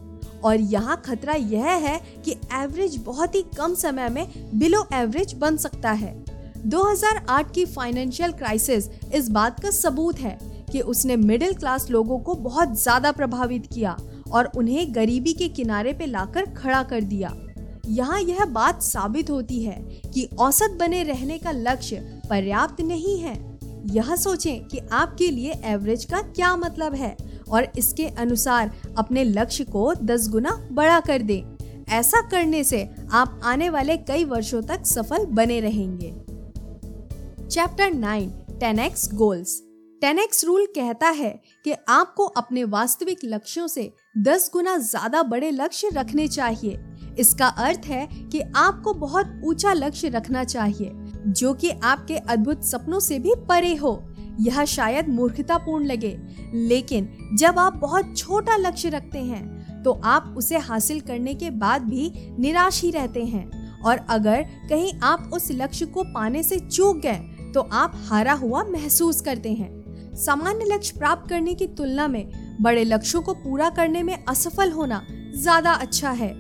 और 0.45 0.57
यहाँ 0.57 1.03
खतरा 1.05 1.35
यह 1.35 1.67
है 1.67 2.01
कि 2.25 2.33
एवरेज 2.33 2.97
बहुत 2.97 3.35
ही 3.35 3.43
कम 3.43 3.75
समय 3.75 4.09
में 4.09 4.51
बिलो 4.59 4.87
एवरेज 4.93 5.33
बन 5.33 5.57
सकता 5.57 5.91
है। 5.91 6.25
2008 6.67 7.55
की 7.55 7.65
फाइनेंशियल 7.65 8.33
क्राइसिस 8.33 8.89
इस 9.15 9.29
बात 9.29 9.61
का 9.61 9.71
सबूत 9.71 10.19
है। 10.19 10.48
कि 10.69 10.81
उसने 10.81 11.17
मिडिल 11.17 11.53
क्लास 11.55 11.91
लोगों 11.91 12.19
को 12.19 12.35
बहुत 12.35 12.81
ज़्यादा 12.83 13.13
प्रभावित 13.13 13.67
किया 13.67 13.97
और 14.33 14.51
उन्हें 14.57 14.95
गरीबी 14.95 15.33
के 15.33 15.49
किनारे 15.49 15.93
पे 15.93 16.07
लाकर 16.07 16.47
खड़ा 16.55 16.83
कर 16.83 17.01
दिया। 17.03 17.33
यहाँ 17.89 18.21
यह 18.21 18.45
बात 18.45 18.83
साबित 18.83 19.31
होती 19.31 19.63
है 19.63 19.77
कि 20.15 20.29
औसत 20.39 20.77
बने 20.81 21.03
रहने 21.03 21.39
का 21.39 21.51
लक्ष्य 21.51 22.21
पर्याप्त 22.31 22.81
नहीं 22.81 23.19
है। 23.19 23.37
यह 23.87 24.15
सोचें 24.17 24.65
कि 24.65 24.79
आपके 24.93 25.31
लिए 25.31 25.53
एवरेज 25.65 26.05
का 26.05 26.21
क्या 26.23 26.55
मतलब 26.57 26.95
है 26.95 27.17
और 27.51 27.67
इसके 27.79 28.07
अनुसार 28.17 28.71
अपने 28.99 29.25
लक्ष्य 29.25 29.65
को 29.65 29.93
दस 29.95 30.29
गुना 30.29 30.51
बड़ा 30.73 30.99
कर 31.01 31.23
दें। 31.23 31.43
ऐसा 31.91 32.21
करने 32.31 32.63
से 32.65 32.83
आप 33.13 33.41
आने 33.45 33.69
वाले 33.71 33.97
कई 33.99 34.25
वर्षों 34.25 34.63
तक 34.63 34.87
सफल 34.87 35.25
बने 35.27 35.61
रहेंगे। 35.61 36.13
Chapter 37.47 37.93
nine 37.95 38.31
ten 38.61 38.79
X 38.79 39.09
goals 39.15 39.63
ten 40.03 40.19
X 40.19 40.45
rule 40.45 40.67
कहता 40.67 41.09
है 41.11 41.31
कि 41.65 41.73
आपको 41.89 42.25
अपने 42.33 42.63
वास्तविक 42.65 43.19
लक्ष्यों 43.25 43.67
से 43.67 43.91
दस 44.19 44.49
गुना 44.53 44.77
ज़्यादा 44.79 45.23
बड़े 45.23 45.51
लक्ष्य 45.51 45.89
रखने 45.93 46.27
चाहिए। 46.29 46.79
इसका 47.19 47.47
अर्थ 47.59 47.87
है 47.87 48.07
कि 48.33 48.41
आपको 48.57 48.93
बहुत 48.97 49.41
ऊँचा 49.45 49.73
लक्ष्य 49.73 50.09
रखना 50.09 50.45
चाहिए, 50.45 50.91
जो 51.27 51.53
कि 51.55 51.71
आपके 51.71 52.17
अद्भुत 52.17 52.65
सपनों 52.65 53.01
से 53.01 53.19
भी 53.19 53.35
परे 53.49 53.75
हो। 53.75 53.93
यह 54.41 54.65
शायद 54.67 55.09
मूर्खतापूर्ण 55.09 55.87
लगे, 55.87 56.17
लेकिन 56.55 57.09
जब 57.39 57.59
आप 57.59 57.77
बहुत 57.77 58.17
छोटा 58.19 58.57
लक्ष्य 58.59 58.89
रखते 58.91 59.19
हैं 59.21 59.83
तो 59.83 59.93
आप 60.07 60.35
उसे 60.39 60.59
हासिल 60.59 61.01
करने 61.01 61.35
के 61.35 61.51
बाद 61.53 61.83
भी 61.85 62.11
निराश 62.39 62.83
ही 62.83 62.91
रहते 62.91 63.25
हैं। 63.25 63.83
और 63.83 64.07
अगर 64.11 64.43
कहीं 64.69 64.93
आप 65.05 65.31
उस 65.35 65.49
लक्ष्य 65.53 65.87
को 65.87 66.03
पाने 66.05 66.43
से 66.43 66.59
चूक 66.61 66.97
गए 66.99 67.51
तो 67.55 67.61
आप 67.61 67.93
हारा 68.07 68.33
हुआ 68.35 68.63
महसूस 68.65 69.21
करते 69.21 69.53
हैं। 69.53 69.77
सामान्य 70.19 70.65
लक्ष्य 70.65 70.99
प्राप्त 70.99 71.29
करने 71.31 71.55
की 71.55 71.67
तुलना 71.69 72.07
में 72.09 72.57
बड़े 72.63 72.85
लक्ष्यों 72.85 73.23
को 73.23 73.35
पूरा 73.35 73.69
करने 73.71 74.03
में 74.03 74.17
असफल 74.25 74.71
होना 74.71 75.03
ज़्यादा 75.35 75.73
अच्छा 75.73 76.11
है। 76.13 76.33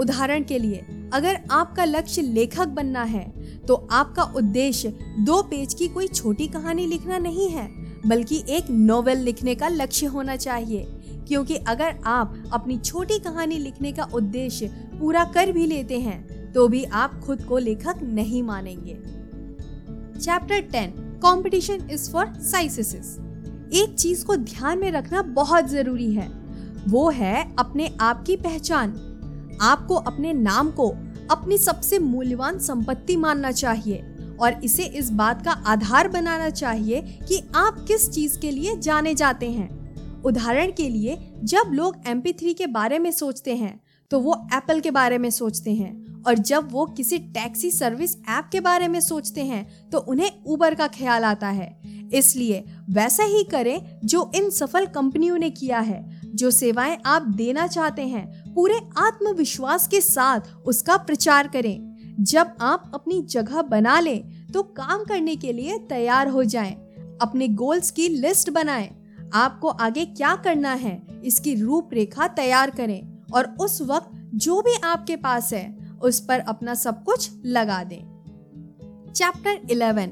उदाहरण 0.00 0.44
के 0.44 0.58
लिए, 0.58 0.84
अगर 1.12 1.38
आपका 1.50 1.84
लक्ष्य 1.84 2.22
लेखक 2.22 2.68
बनना 2.68 3.02
है 3.04 3.30
तो 3.66 3.74
आपका 3.92 4.22
उद्देश्य 4.36 4.88
दो 5.20 5.42
पेज 5.42 5.74
की 5.74 5.88
कोई 5.88 6.08
छोटी 6.08 6.46
कहानी 6.48 6.86
लिखना 6.86 7.18
नहीं 7.18 7.48
है, 7.48 7.68
बल्कि 8.06 8.42
एक 8.48 8.70
नोवेल 8.70 9.18
लिखने 9.18 9.54
का 9.54 9.68
लक्ष्य 9.68 10.06
होना 10.06 10.36
चाहिए। 10.36 10.86
क्योंकि 11.28 11.56
अगर 11.56 11.94
आप 12.06 12.34
अपनी 12.52 12.78
छोटी 12.78 13.18
कहानी 13.20 13.58
लिखने 13.58 13.92
का 13.92 14.08
उद्देश्य 14.14 14.68
पूरा 14.92 15.24
कर 15.34 15.52
भी 15.52 15.66
लेते 15.66 15.98
हैं 16.00 16.52
तो 16.52 16.66
भी 16.68 16.84
आप 16.84 17.20
खुद 17.20 17.44
को 17.44 17.58
लेखक 17.58 18.02
नहीं 18.04 18.42
मानेंगे। 18.42 18.94
Chapter 20.16 20.60
ten 20.62 20.90
competition 21.22 21.88
is 21.90 22.10
for 22.10 22.26
sissies 22.26 22.94
एक 23.74 23.94
चीज़ 23.98 24.24
को 24.24 24.36
ध्यान 24.36 24.78
में 24.78 24.90
रखना 24.92 25.22
बहुत 25.22 25.68
ज़रूरी 25.68 26.12
है। 26.14 26.28
वो 26.88 27.10
है 27.10 27.54
अपने 27.58 27.96
आप 28.00 28.24
की 28.26 28.36
पहचान। 28.36 28.90
आपको 29.62 29.94
अपने 29.94 30.32
नाम 30.32 30.70
को 30.70 30.88
अपनी 31.30 31.58
सबसे 31.58 31.98
मूल्यवान 31.98 32.58
संपत्ति 32.58 33.16
मानना 33.16 33.52
चाहिए 33.52 34.04
और 34.40 34.64
इसे 34.64 34.84
इस 34.84 35.10
बात 35.10 35.44
का 35.44 35.50
आधार 35.50 36.08
बनाना 36.08 36.50
चाहिए 36.50 37.18
कि 37.28 37.42
आप 37.54 37.84
किस 37.88 38.10
चीज़ 38.10 38.38
के 38.38 38.50
लिए 38.50 38.76
जाने 38.76 39.14
जाते 39.14 39.50
हैं। 39.50 40.22
उदाहरण 40.22 40.72
के 40.76 40.88
लिए, 40.88 41.32
जब 41.44 41.70
लोग 41.72 41.96
एम 42.06 42.22
के 42.26 42.66
बारे 42.66 42.98
में 42.98 43.10
सोचते 43.12 43.54
हैं 43.56 43.80
तो 44.10 44.20
वो 44.20 44.48
एप्पल 44.54 44.80
के 44.80 44.90
बारे 44.90 45.18
में 45.18 45.30
सोचते 45.30 45.72
हैं। 45.72 46.01
और 46.26 46.38
जब 46.38 46.68
वो 46.72 46.84
किसी 46.86 47.18
टैक्सी 47.18 47.70
सर्विस 47.70 48.16
ऐप 48.28 48.48
के 48.52 48.60
बारे 48.60 48.88
में 48.88 49.00
सोचते 49.00 49.44
हैं 49.44 49.90
तो 49.90 49.98
उन्हें 49.98 50.30
उबर 50.46 50.74
का 50.74 50.86
ख्याल 50.88 51.24
आता 51.24 51.48
है। 51.48 51.80
इसलिए 52.14 52.64
वैसा 52.90 53.24
ही 53.24 53.42
करें 53.44 54.00
जो 54.04 54.30
इन 54.34 54.50
सफल 54.50 54.86
कंपनियों 54.86 55.38
ने 55.38 55.50
किया 55.50 55.78
है, 55.78 56.20
जो 56.26 56.50
सेवाएँ 56.50 56.98
आप 57.06 57.22
देना 57.22 57.66
चाहते 57.66 58.02
हैं। 58.02 58.54
पूरे 58.54 58.78
आत्मविश्वास 58.98 59.86
के 59.88 60.00
साथ 60.00 60.40
उसका 60.66 60.96
प्रचार 60.96 61.48
करें। 61.48 62.16
जब 62.20 62.54
आप 62.60 62.90
अपनी 62.94 63.20
जगह 63.22 63.62
बना 63.62 63.98
लें 64.00 64.46
तो 64.46 64.62
काम 64.62 65.04
करने 65.04 65.36
के 65.36 65.52
लिए 65.52 65.78
तैयार 65.78 66.28
हो 66.28 66.44
जाएँ। 66.44 66.74
अपने 67.22 67.48
गोल्स 67.48 67.90
की 67.90 68.08
लिस्ट 68.08 68.50
बनाएँ। 68.50 68.90
आपको 69.34 69.68
आगे 69.68 70.04
क्या 70.06 70.34
करना 70.36 70.72
है, 70.72 71.02
इसकी 71.24 71.54
रूपरेखा 71.54 72.26
तैयार 72.28 72.70
करें। 72.70 73.22
और 73.34 73.54
उस 73.60 73.80
वक्त 73.82 74.10
जो 74.34 74.60
भी 74.60 74.74
आपके 74.84 75.16
पास 75.16 75.52
है 75.52 75.81
उस 76.02 76.20
पर 76.20 76.38
अपना 76.38 76.74
सब 76.74 77.04
कुछ 77.04 77.30
लगा 77.46 77.84
दें। 77.84 78.02
Chapter 79.14 79.60
11 79.66 80.08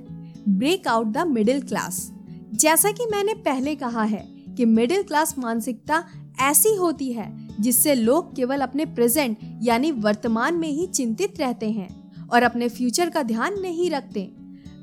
break 0.49 0.89
out 0.89 1.07
the 1.07 1.19
middle 1.19 1.63
class 1.63 2.13
जैसा 2.55 2.91
कि 2.93 3.07
मैंने 3.07 3.35
पहले 3.35 3.75
कहा 3.75 4.03
है 4.03 4.25
कि 4.57 4.65
मिडिल 4.65 5.03
क्लास 5.03 5.39
मानसिकता 5.39 6.05
ऐसी 6.41 6.75
होती 6.77 7.13
है 7.13 7.49
जिससे 7.61 7.95
लोग 7.95 8.37
केवल 8.37 8.61
अपने 8.61 8.85
प्रेजेंट 8.85 9.39
यानी 9.63 9.91
वर्तमान 9.91 10.55
में 10.55 10.69
ही 10.69 10.87
चिंतित 10.87 11.41
रहते 11.41 11.71
हैं 11.71 12.13
और 12.29 12.43
अपने 12.43 12.69
फ्यूचर 12.69 13.11
का 13.11 13.23
ध्यान 13.23 13.61
नहीं 13.61 13.91
रखते। 13.91 14.33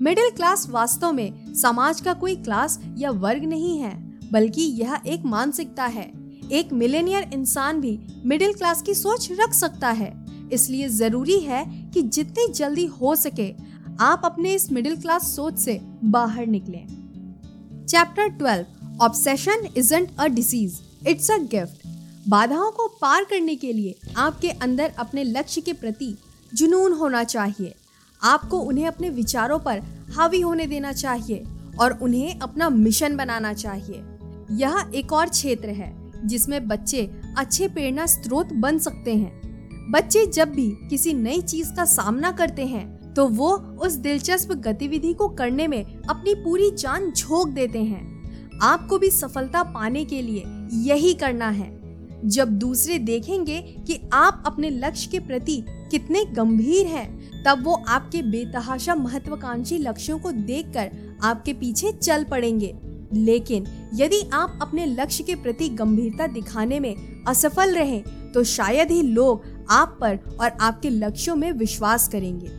मिडिल 0.02 0.30
क्लास 0.30 0.70
वास्तव 0.70 1.12
में 1.12 1.54
समाज 1.54 2.02
का 2.02 2.14
कोई 2.14 2.36
क्लास 2.36 2.80
या 2.98 3.12
वर्ग 3.12 3.44
नहीं 3.44 3.78
है, 3.80 4.20
बल्कि 4.32 4.62
यह 4.62 5.00
एक 5.08 5.26
मानसिकता 5.26 5.86
है। 5.86 6.12
एक 6.52 6.74
मिलेनियर 6.74 7.30
इंसान 7.34 7.82
भी 7.82 8.00
मिडिल 8.26 8.54
क्लास 8.54 8.82
की 8.82 8.94
सोच 8.94 9.32
रख 9.32 9.54
सकता 9.54 9.90
है। 9.90 10.27
इसलिए 10.54 10.90
ज़रूरी 10.90 11.40
है 11.40 11.92
कि 11.94 12.02
जितनी 12.02 12.54
जल्दी 12.54 12.86
हो 12.86 13.16
सके 13.16 13.54
आप 14.00 14.22
अपने 14.26 14.54
इस 14.54 14.72
मिडिल 14.72 14.96
क्लास 15.02 15.36
सोच 15.36 15.58
से 15.58 15.80
बाहर 16.04 16.46
निकलें। 16.46 17.86
Chapter 17.90 18.30
12 18.38 19.02
obsession 19.02 19.68
isn't 19.78 20.10
a 20.20 20.28
disease 20.28 20.80
it's 21.08 21.32
a 21.32 21.38
gift 21.38 21.88
बाधाओं 22.30 22.72
को 22.72 22.88
पार 23.02 23.24
करने 23.24 23.56
के 23.56 23.74
लिए 23.74 23.96
आपके 24.18 24.50
अंदर 24.50 24.94
अपने 25.00 25.24
लक्ष्य 25.24 25.62
के 25.62 25.74
प्रति 25.74 26.18
जुनून 26.54 26.94
होना 26.94 27.24
चाहिए। 27.24 27.76
आपको 28.24 28.60
उन्हें 28.60 28.88
अपने 28.88 29.10
विचारों 29.10 29.60
पर 29.60 29.82
हावी 30.16 30.42
होने 30.42 30.66
देना 30.66 30.94
चाहिए 30.94 31.44
और 31.80 32.00
उन्हें 32.02 32.40
अपना 32.40 32.70
मिशन 32.70 33.16
बनाना 33.16 33.54
चाहिए। 33.54 34.04
यह 34.52 34.92
एक 34.96 35.14
और 35.14 35.30
क्षेत्र 35.30 35.70
है 35.70 36.12
जिसमें 36.28 36.68
बच्चे 36.68 37.12
अच्छे 37.38 37.68
प्रेरणा 37.68 38.06
स्रोत 38.06 38.54
बन 38.54 38.80
सकते 38.80 39.16
हैं। 39.16 39.47
बच्चे 39.90 40.26
जब 40.26 40.50
भी 40.50 40.70
किसी 40.90 41.14
नई 41.14 41.42
चीज़ 41.42 41.74
का 41.74 41.86
सामना 41.86 42.32
करते 42.32 42.66
हैं 42.66 43.14
तो 43.14 43.28
वो 43.28 43.52
उस 43.82 43.94
दिलचस्प 43.94 44.52
गतिविधि 44.54 45.14
को 45.14 45.28
करने 45.28 45.68
में 45.68 45.84
अपनी 45.84 46.34
पूरी 46.34 46.70
जान 46.72 47.12
झोंक 47.12 47.48
देते 47.48 47.80
हैं। 47.80 48.60
आपको 48.62 48.98
भी 48.98 49.10
सफलता 49.10 49.64
पाने 49.64 50.06
के 50.06 50.22
लिए 50.22 50.44
यही 50.74 51.14
करना 51.14 51.50
है। 51.50 51.78
जब 52.26 52.50
दूसरे 52.50 52.98
देखेंगे 53.00 53.62
कि 53.88 54.00
आप 54.14 54.44
अपने 54.46 54.70
लक्ष्य 54.70 55.10
के 55.12 55.20
प्रति 55.20 55.64
कितने 55.92 56.26
गंभीर 56.26 56.88
हैं, 56.88 57.44
तब 57.44 57.64
वो 57.64 57.74
आपके 57.88 58.22
बेतहाशा 58.22 58.96
महत्वाकांक्षी 58.96 59.78
लक्ष्यों 59.78 60.20
को 60.20 60.32
देखकर 60.32 61.18
आपके 61.24 61.54
पीछे 61.54 61.92
चल 61.92 62.24
पड़ेंगे। 62.24 62.76
लेकिन 63.14 63.66
यदि 63.96 64.22
आप 64.34 64.60
अपने 64.62 64.86
लक्ष्य 64.86 65.24
के 65.24 65.36
प्रति 65.36 65.70
गंभीरता 65.70 66.28
दिखाने 66.28 66.80
में 66.80 66.96
असफल 67.28 67.76
रहे 67.76 68.00
तो 68.34 68.44
शायद 68.44 68.92
ही 68.92 69.02
लोग 69.02 69.57
आप 69.72 69.98
पर 70.02 70.20
और 70.42 70.58
आपके 70.62 70.90
लक्ष्यों 70.90 71.36
में 71.36 71.52
विश्वास 71.52 72.08
करेंगे। 72.08 72.52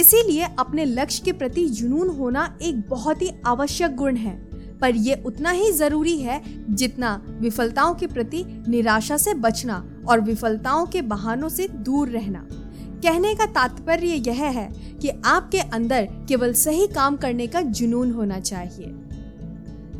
इसीलिए 0.00 0.48
अपने 0.58 0.84
लक्ष्य 0.84 1.22
के 1.24 1.32
प्रति 1.32 1.66
जुनून 1.68 2.08
होना 2.08 2.58
एक 2.62 2.80
बहुत 2.88 3.22
ही 3.22 3.30
आवश्यक 3.46 3.96
गुण 3.96 4.16
है, 4.16 4.34
पर 4.78 4.96
यह 4.96 5.22
उतना 5.26 5.50
ही 5.50 5.70
ज़रूरी 5.72 6.16
है 6.18 6.40
जितना 6.74 7.20
विफलताओं 7.40 7.94
के 7.94 8.06
प्रति 8.06 8.44
निराशा 8.68 9.16
से 9.16 9.34
बचना 9.34 9.84
और 10.08 10.20
विफलताओं 10.20 10.86
के 10.86 11.02
बहानों 11.02 11.48
से 11.48 11.68
दूर 11.68 12.08
रहना। 12.08 12.46
कहने 13.02 13.34
का 13.34 13.46
तात्पर्य 13.46 14.22
यह 14.26 14.42
है 14.42 14.68
कि 15.02 15.08
आपके 15.24 15.58
अंदर 15.58 16.08
केवल 16.28 16.52
सही 16.52 16.86
काम 16.86 17.16
करने 17.16 17.46
का 17.46 17.60
जुनून 17.60 18.10
होना 18.10 18.40
चाहिए। 18.40 18.94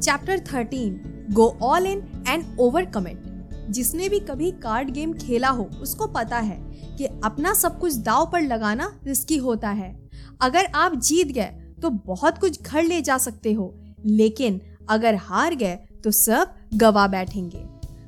Chapter 0.00 0.40
thirteen 0.52 1.00
go 1.32 1.46
all 1.62 1.86
in 1.86 2.02
and 2.28 2.44
overcommit 2.84 3.29
जिसने 3.70 4.08
भी 4.08 4.20
कभी 4.20 4.50
कार्ड 4.62 4.90
गेम 4.90 5.12
खेला 5.12 5.48
हो, 5.48 5.68
उसको 5.82 6.06
पता 6.06 6.38
है 6.38 6.58
कि 6.96 7.06
अपना 7.24 7.52
सब 7.54 7.78
कुछ 7.78 7.94
दाव 7.96 8.30
पर 8.32 8.42
लगाना 8.42 8.92
रिस्की 9.04 9.36
होता 9.36 9.70
है। 9.70 9.94
अगर 10.40 10.66
आप 10.66 10.94
जीत 10.96 11.28
गए 11.28 11.50
तो 11.82 11.90
बहुत 11.90 12.38
कुछ 12.38 12.62
घर 12.62 12.82
ले 12.82 13.00
जा 13.00 13.18
सकते 13.18 13.52
हो, 13.52 13.74
लेकिन 14.06 14.60
अगर 14.88 15.14
हार 15.14 15.54
गए 15.54 15.78
तो 16.04 16.10
सब 16.10 16.54
गवा 16.74 17.06
बैठेंगे। 17.06 17.64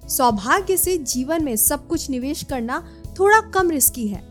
सौभाग्य 0.08 0.76
से 0.76 0.96
जीवन 0.98 1.44
में 1.44 1.56
सब 1.56 1.86
कुछ 1.88 2.08
निवेश 2.10 2.42
करना 2.42 2.82
थोड़ा 3.18 3.40
कम 3.50 3.70
रिस्की 3.70 4.06
है। 4.08 4.22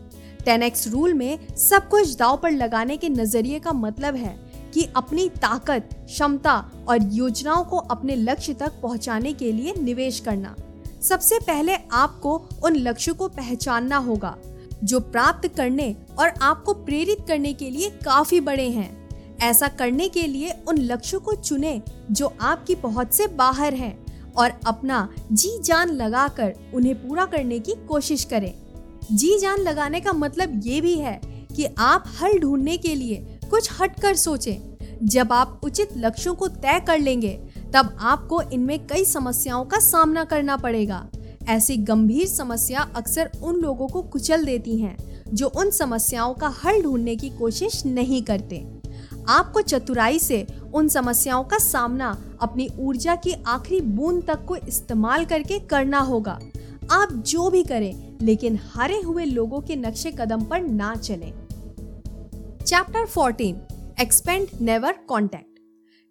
टेन 0.44 0.62
एक्स 0.62 0.86
रूल 0.88 1.14
में 1.14 1.56
सब 1.56 1.88
कुछ 1.88 2.16
दाव 2.16 2.36
पर 2.36 2.50
लगाने 2.50 2.96
के 2.96 3.08
नज़रिए 3.08 3.58
का 3.58 3.72
मतलब 3.72 4.14
है 4.14 4.36
कि 4.74 4.86
अपनी 4.96 5.28
ताकत, 5.28 5.88
क्षमता 6.06 6.54
और 6.88 7.08
योजनाओं 7.12 7.64
को 7.64 7.76
अपने 7.76 8.16
लक्ष्य 8.16 8.54
तक 8.54 8.80
पहुँचाने 8.82 9.32
के 9.32 9.52
लिए 9.52 9.74
निवेश 9.78 10.20
करना। 10.20 10.54
सबसे 11.02 11.38
पहले 11.38 11.76
आपको 11.92 12.36
उन 12.64 12.76
लक्ष्यों 12.76 13.14
को 13.14 13.28
पहचानना 13.28 13.96
होगा, 13.96 14.36
जो 14.84 15.00
प्राप्त 15.00 15.48
करने 15.48 15.96
और 16.18 16.28
आपको 16.42 16.74
प्रेरित 16.74 17.24
करने 17.28 17.52
के 17.52 17.70
लिए 17.70 17.90
काफ़ी 17.90 18.40
बड़े 18.40 18.68
हैं। 18.70 19.38
ऐसा 19.38 19.68
करने 19.68 20.08
के 20.08 20.22
लिए 20.22 20.52
उन 20.68 20.78
लक्ष्यों 20.78 21.20
को 21.20 21.34
चुने, 21.34 21.82
जो 22.10 22.32
आपकी 22.40 22.74
पहुँच 22.74 23.12
से 23.12 23.26
बाहर 23.26 23.74
हैं, 23.74 24.06
और 24.32 24.52
अपना 24.66 25.08
जी 25.32 25.58
जान 25.62 25.90
लगाकर 25.90 26.54
उन्हें 26.74 26.94
पूरा 26.94 27.24
करने 27.26 27.58
की 27.58 27.72
कोशिश 27.88 28.24
करें। 28.24 28.52
जी 29.12 29.38
जान 29.38 29.58
लगाने 29.58 30.00
का 30.00 30.12
मतलब 30.12 30.60
ये 30.64 30.80
भी 30.80 30.94
है 30.94 31.20
कि 31.56 31.66
आप 31.78 32.04
हल 32.20 32.38
ढूँढने 32.38 32.76
के 32.76 32.94
लिए 32.94 33.38
कुछ 33.50 33.70
हटकर 33.80 34.16
सोचें। 34.16 34.72
जब 35.02 35.32
आप 35.32 35.60
उचित 35.64 35.88
लक्ष्यों 35.96 36.34
को 36.34 36.48
तय 36.48 36.80
कर 36.86 36.98
लेंगे 36.98 37.40
तब 37.74 37.96
आपको 38.00 38.42
इनमें 38.42 38.86
कई 38.86 39.04
समस्याओं 39.04 39.64
का 39.64 39.78
सामना 39.78 40.24
करना 40.24 40.56
पड़ेगा। 40.56 41.08
ऐसी 41.48 41.76
गंभीर 41.76 42.26
समस्या 42.26 42.80
अक्सर 42.96 43.30
उन 43.42 43.56
लोगों 43.56 43.88
को 43.88 44.02
कुचल 44.02 44.44
देती 44.44 44.78
हैं, 44.78 44.96
जो 45.34 45.46
उन 45.46 45.70
समस्याओं 45.70 46.34
का 46.34 46.48
हल 46.64 46.82
ढूँढने 46.82 47.16
की 47.16 47.30
कोशिश 47.30 47.86
नहीं 47.86 48.22
करते। 48.22 48.66
आपको 49.28 49.60
चतुराई 49.60 50.18
से 50.18 50.46
उन 50.74 50.88
समस्याओं 50.88 51.44
का 51.44 51.58
सामना 51.58 52.16
अपनी 52.40 52.68
ऊर्जा 52.78 53.14
की 53.16 53.32
आखिरी 53.46 53.80
बूंद 53.80 54.22
तक 54.26 54.44
को 54.44 54.56
इस्तेमाल 54.56 55.24
करके 55.24 55.58
करना 55.58 55.98
होगा। 55.98 56.38
आप 56.90 57.12
जो 57.12 57.50
भी 57.50 57.62
करें, 57.62 58.18
लेकिन 58.22 58.58
हारे 58.62 59.00
हुए 59.00 59.24
लोगों 59.24 59.60
के 59.60 59.76
नक्शे 59.76 60.10
कदम 60.10 60.44
पर 60.44 60.60
ना 60.60 60.94
चलें। 60.94 61.32
Chapter 62.66 63.06
14 63.06 63.56
expand 64.00 64.48
never 64.60 64.92
contract 64.92 65.58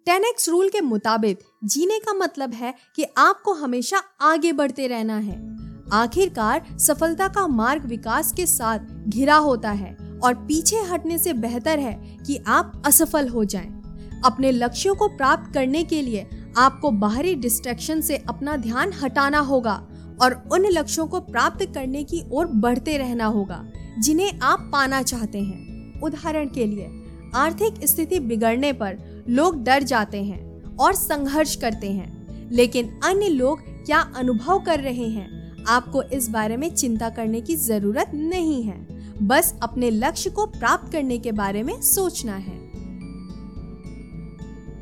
ten 0.06 0.24
X 0.24 0.48
rule 0.48 0.68
के 0.68 0.80
मुताबिक 0.80 1.38
जीने 1.64 1.98
का 1.98 2.12
मतलब 2.12 2.52
है 2.52 2.74
कि 2.96 3.04
आपको 3.18 3.52
हमेशा 3.52 4.02
आगे 4.20 4.52
बढ़ते 4.52 4.86
रहना 4.86 5.18
है। 5.18 5.56
आखिरकार, 5.92 6.66
सफलता 6.78 7.28
का 7.28 7.46
मार्ग 7.46 7.84
विकास 7.84 8.32
के 8.32 8.46
साथ 8.46 8.78
घिरा 9.08 9.36
होता 9.36 9.70
है 9.70 10.18
और 10.24 10.34
पीछे 10.34 10.76
हटने 10.76 11.18
से 11.18 11.32
बेहतर 11.32 11.78
है 11.78 12.18
कि 12.26 12.44
आप 12.46 12.82
असफल 12.86 13.28
हो 13.28 13.44
जाएँ। 13.44 13.82
अपने 14.24 14.52
लक्ष्यों 14.52 14.94
को 14.94 15.08
प्राप्त 15.08 15.54
करने 15.54 15.84
के 15.84 16.02
लिए 16.02 16.28
आपको 16.58 16.90
बाहरी 16.90 17.34
डिस्ट्रैक्शन 17.34 18.00
से 18.00 18.16
अपना 18.16 18.56
ध्यान 18.56 18.92
हटाना 18.92 19.38
होगा 19.38 19.86
और 20.22 20.48
उन 20.52 20.66
लक्ष्यों 20.66 21.06
को 21.06 21.20
प्राप्त 21.20 21.74
करने 21.74 22.04
की 22.04 22.24
ओर 22.32 22.46
बढ़ते 22.46 22.98
रहना 22.98 23.24
होगा, 23.24 23.64
जिन्हें 23.98 24.40
आप 24.40 24.70
पाना 24.72 25.02
चाहते 25.02 25.40
हैं। 25.40 26.00
उदाहरण 26.00 26.46
के 26.46 26.66
लिए, 26.66 26.90
आर्थिक 27.34 27.74
स्थिति 27.84 28.18
बिगड़ने 28.18 28.72
पर 28.72 29.24
लोग 29.28 29.64
डर 29.64 29.82
जाते 29.82 30.22
हैं। 30.24 30.51
और 30.80 30.94
संघर्ष 30.94 31.56
करते 31.56 31.92
हैं। 31.92 32.22
लेकिन 32.52 33.00
अन्य 33.04 33.28
लोग 33.28 33.60
क्या 33.86 33.98
अनुभव 34.16 34.58
कर 34.58 34.80
रहे 34.80 35.08
हैं? 35.08 35.42
आपको 35.68 36.02
इस 36.02 36.28
बारे 36.28 36.56
में 36.56 36.74
चिंता 36.74 37.08
करने 37.08 37.40
की 37.40 37.56
ज़रूरत 37.56 38.10
नहीं 38.14 38.62
है। 38.62 38.86
बस 39.22 39.54
अपने 39.62 39.90
लक्ष्य 39.90 40.30
को 40.30 40.46
प्राप्त 40.46 40.92
करने 40.92 41.18
के 41.18 41.32
बारे 41.32 41.62
में 41.62 41.82
सोचना 41.82 42.34
है। 42.36 42.72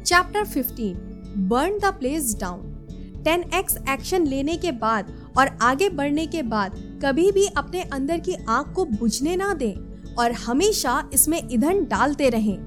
Chapter 0.04 0.44
15 0.44 0.96
burn 1.36 1.78
the 1.78 1.84
place 1.84 2.36
down 2.40 2.76
10x 3.22 3.90
action 3.90 4.26
लेने 4.26 4.56
के 4.56 4.72
बाद 4.72 5.32
और 5.38 5.58
आगे 5.62 5.88
बढ़ने 5.88 6.26
के 6.26 6.42
बाद 6.42 7.00
कभी 7.04 7.32
भी 7.32 7.46
अपने 7.46 7.82
अंदर 7.82 8.18
की 8.20 8.34
आग 8.48 8.72
को 8.74 8.84
बुझने 8.84 9.36
ना 9.36 9.54
दें 9.54 10.04
और 10.14 10.32
हमेशा 10.32 11.08
इसमें 11.12 11.42
ईंधन 11.52 11.84
डालते 11.84 12.28
रहें। 12.28 12.58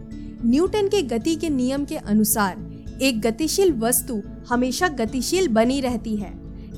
न्यूटन 0.45 0.87
के 0.87 1.01
गति 1.01 1.35
के 1.35 1.49
नियम 1.49 1.85
के 1.85 1.97
अनुसार 1.97 2.72
एक 3.01 3.21
गतिशील 3.21 3.73
वस्तु 3.73 4.21
हमेशा 4.49 4.87
गतिशील 4.87 5.47
बनी 5.47 5.81
रहती 5.81 6.15
है। 6.15 6.31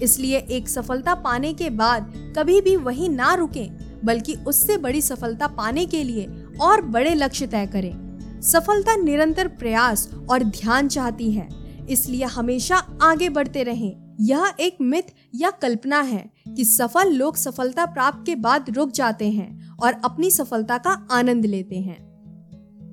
इसलिए 0.03 0.37
एक 0.37 0.69
सफलता 0.69 1.13
पाने 1.15 1.53
के 1.53 1.69
बाद 1.69 2.13
कभी 2.37 2.61
भी 2.61 2.75
वहीं 2.75 3.09
ना 3.09 3.33
रुकें, 3.33 3.99
बल्कि 4.05 4.35
उससे 4.47 4.77
बड़ी 4.77 5.01
सफलता 5.01 5.47
पाने 5.47 5.85
के 5.85 6.03
लिए 6.03 6.27
और 6.61 6.81
बड़े 6.81 7.13
लक्ष्य 7.15 7.47
तय 7.47 7.65
करें। 7.65 8.41
सफलता 8.41 8.95
निरंतर 8.95 9.47
प्रयास 9.47 10.09
और 10.29 10.43
ध्यान 10.43 10.87
चाहती 10.87 11.31
है, 11.31 11.47
इसलिए 11.89 12.23
हमेशा 12.23 12.75
आगे 13.01 13.29
बढ़ते 13.29 13.63
रहें। 13.63 14.15
यह 14.21 14.53
एक 14.59 14.77
मिथ 14.81 15.13
या 15.35 15.49
कल्पना 15.51 16.01
है 16.01 16.29
कि 16.55 16.65
सफल 16.65 17.13
लोग 17.13 17.35
सफलता 17.35 17.85
प्राप्त 17.85 18.25
के 18.25 18.35
बाद 18.35 18.65
रुक 18.69 18.91
जाते 18.91 19.29
हैं 19.29 19.77
और 19.77 19.93
अपनी 20.05 20.31
सफलता 20.31 20.77
का 20.77 21.07
आनंद 21.11 21.45
लेते 21.45 21.75
हैं। 21.75 22.03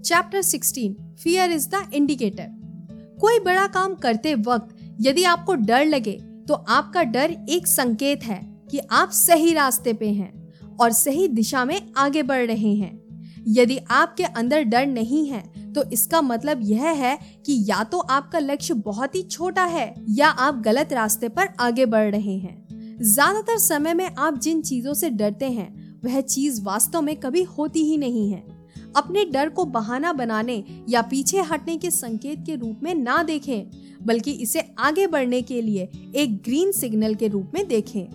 Chapter 0.02 0.42
16 0.42 0.94
fear 1.22 1.50
is 1.50 1.68
the 1.68 1.90
indicator 1.94 2.61
कोई 3.22 3.38
बड़ा 3.38 3.66
काम 3.68 3.94
करते 3.94 4.34
वक्त 4.36 4.76
यदि 5.00 5.24
आपको 5.24 5.54
डर 5.56 5.84
लगे 5.86 6.12
तो 6.48 6.54
आपका 6.54 7.02
डर 7.06 7.36
एक 7.48 7.66
संकेत 7.66 8.24
है 8.24 8.40
कि 8.70 8.78
आप 8.92 9.10
सही 9.10 9.52
रास्ते 9.54 9.92
पे 9.92 10.08
हैं 10.08 10.76
और 10.76 10.92
सही 10.92 11.26
दिशा 11.28 11.64
में 11.64 11.80
आगे 11.96 12.22
बढ़ 12.22 12.46
रहे 12.46 12.74
हैं। 12.74 13.00
यदि 13.48 13.78
आपके 13.90 14.24
अंदर 14.24 14.62
डर 14.62 14.86
नहीं 14.86 15.26
है 15.28 15.42
तो 15.72 15.82
इसका 15.92 16.20
मतलब 16.22 16.60
यह 16.62 16.88
है 16.96 17.18
कि 17.46 17.64
या 17.68 17.82
तो 17.84 17.98
आपका 17.98 18.38
लक्ष्य 18.38 18.74
बहुत 18.76 19.14
ही 19.14 19.22
छोटा 19.22 19.64
है 19.66 19.94
या 20.10 20.28
आप 20.28 20.62
गलत 20.64 20.92
रास्ते 20.92 21.28
पर 21.28 21.48
आगे 21.60 21.86
बढ़ 21.86 22.10
रहे 22.10 22.36
हैं। 22.38 22.98
ज़्यादातर 23.04 23.58
समय 23.58 23.94
में 23.94 24.08
आप 24.08 24.38
जिन 24.38 24.60
चीज़ों 24.62 24.94
से 24.94 25.10
डरते 25.10 25.50
हैं, 25.50 26.00
वह 26.04 26.20
चीज़ 26.20 26.60
वास्तव 26.62 27.02
में 27.02 27.14
कभी 27.16 27.42
होती 27.50 27.84
ही 27.84 27.96
नहीं 27.98 28.30
है। 28.32 28.44
अपने 28.96 29.24
डर 29.24 29.48
को 29.48 29.64
बहाना 29.64 30.12
बनाने 30.12 30.62
या 30.88 31.02
पीछे 31.02 31.40
हटने 31.40 31.76
के 31.76 31.90
संकेत 31.90 32.42
के 32.46 32.56
रूप 32.56 32.80
में 32.82 32.94
ना 32.94 33.22
देखें, 33.22 33.70
बल्कि 34.06 34.30
इसे 34.30 34.64
आगे 34.78 35.06
बढ़ने 35.06 35.42
के 35.42 35.62
लिए 35.62 35.88
एक 36.14 36.36
ग्रीन 36.36 36.72
सिग्नल 36.72 37.14
के 37.14 37.28
रूप 37.28 37.52
में 37.54 37.66
देखें। 37.68 38.06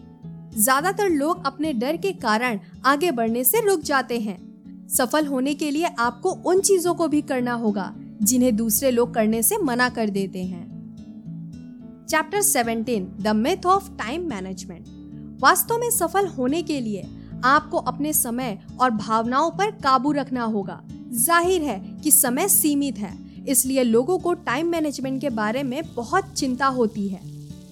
ज़्यादातर 0.58 1.10
लोग 1.10 1.46
अपने 1.46 1.74
डर 1.74 1.98
के 1.98 2.12
कारण 2.12 2.60
आगे 2.86 3.12
बढ़ने 3.12 3.44
से 3.44 3.62
रुक 3.62 3.82
जाते 3.82 4.20
हैं। 4.20 4.38
सफल 4.88 5.26
होने 5.26 5.54
के 5.54 5.72
लिए 5.72 5.86
आपको 6.00 6.32
उन 6.32 6.62
चीज़ों 6.62 6.94
को 6.94 7.08
भी 7.08 7.22
करना 7.22 7.54
होगा, 7.54 7.94
जिन्हें 8.22 8.56
दूसरे 8.56 8.92
लोग 8.92 9.14
करने 9.14 9.44
से 9.44 9.58
मना 9.58 9.90
कर 9.90 10.10
देते 10.10 10.44
हैं। 10.44 10.66
Chapter 12.10 12.42
17 12.42 13.08
the 13.22 13.28
myth 13.28 13.66
of 13.66 13.90
time 13.98 14.28
management 14.30 14.86
वास्तव 15.42 15.78
में 15.78 15.90
सफल 15.92 16.28
होने 16.28 16.62
के 16.64 16.80
लिए 16.82 17.02
आपको 17.46 17.77
अपने 17.79 18.13
समय 18.13 18.58
और 18.82 18.91
भावनाओं 18.91 19.51
पर 19.51 19.72
काबू 19.84 20.12
रखना 20.12 20.44
होगा। 20.46 20.82
ज़ाहिर 21.15 21.62
है 21.63 21.79
कि 22.03 22.12
समय 22.12 22.48
सीमित 22.50 22.98
है, 22.98 23.17
इसलिए 23.46 23.84
लोगों 23.84 24.17
को 24.20 24.34
टाइम 24.36 24.67
मैनेजमेंट 24.67 25.22
के 25.22 25.29
बारे 25.32 25.63
में 25.63 25.82
बहुत 25.96 26.34
चिंता 26.34 26.67
होती 26.67 27.08
है। 27.08 27.22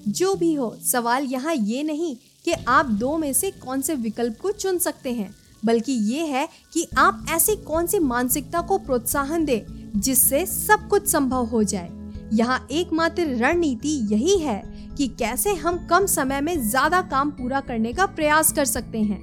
जो 0.08 0.36
भी 0.36 0.54
हो, 0.54 0.76
सवाल 0.84 1.24
यहाँ 1.24 1.54
ये 1.56 1.84
नहीं 1.84 2.16
कि 2.46 2.54
आप 2.68 2.90
दो 2.92 3.18
में 3.18 3.32
से 3.34 3.52
कौन 3.54 3.82
से 3.82 3.96
विकल्प 3.96 4.38
को 4.42 4.52
चुन 4.52 4.78
सकते 4.80 5.14
हैं, 5.14 5.34
बल्कि 5.64 5.92
ये 5.92 6.26
है 6.26 6.48
कि 6.74 6.88
आप 6.98 7.26
ऐसी 7.30 7.56
कौन 7.58 7.88
सी 7.88 8.00
मानसिकता 8.02 8.62
को 8.62 8.78
प्रोत्साहन 8.78 9.46
दे 9.46 9.66
जिससे 9.96 10.46
सब 10.46 10.88
कुछ 10.90 11.08
संभव 11.08 11.46
हो 11.46 11.64
जाए। 11.64 11.90
यहाँ 12.34 12.68
एकमात्र 12.72 13.24
रणनीति 13.36 13.90
यही 14.12 14.38
है 14.40 14.62
कि 14.98 15.08
कैसे 15.10 15.54
हम 15.56 15.86
कम 15.88 16.06
समय 16.08 16.42
में 16.42 16.58
ज़्यादा 16.62 17.02
काम 17.02 17.32
पूरा 17.32 17.60
करने 17.62 17.94
का 17.94 18.06
प्रयास 18.08 18.52
कर 18.52 18.66
सकते 18.66 19.00
हैं। 19.00 19.20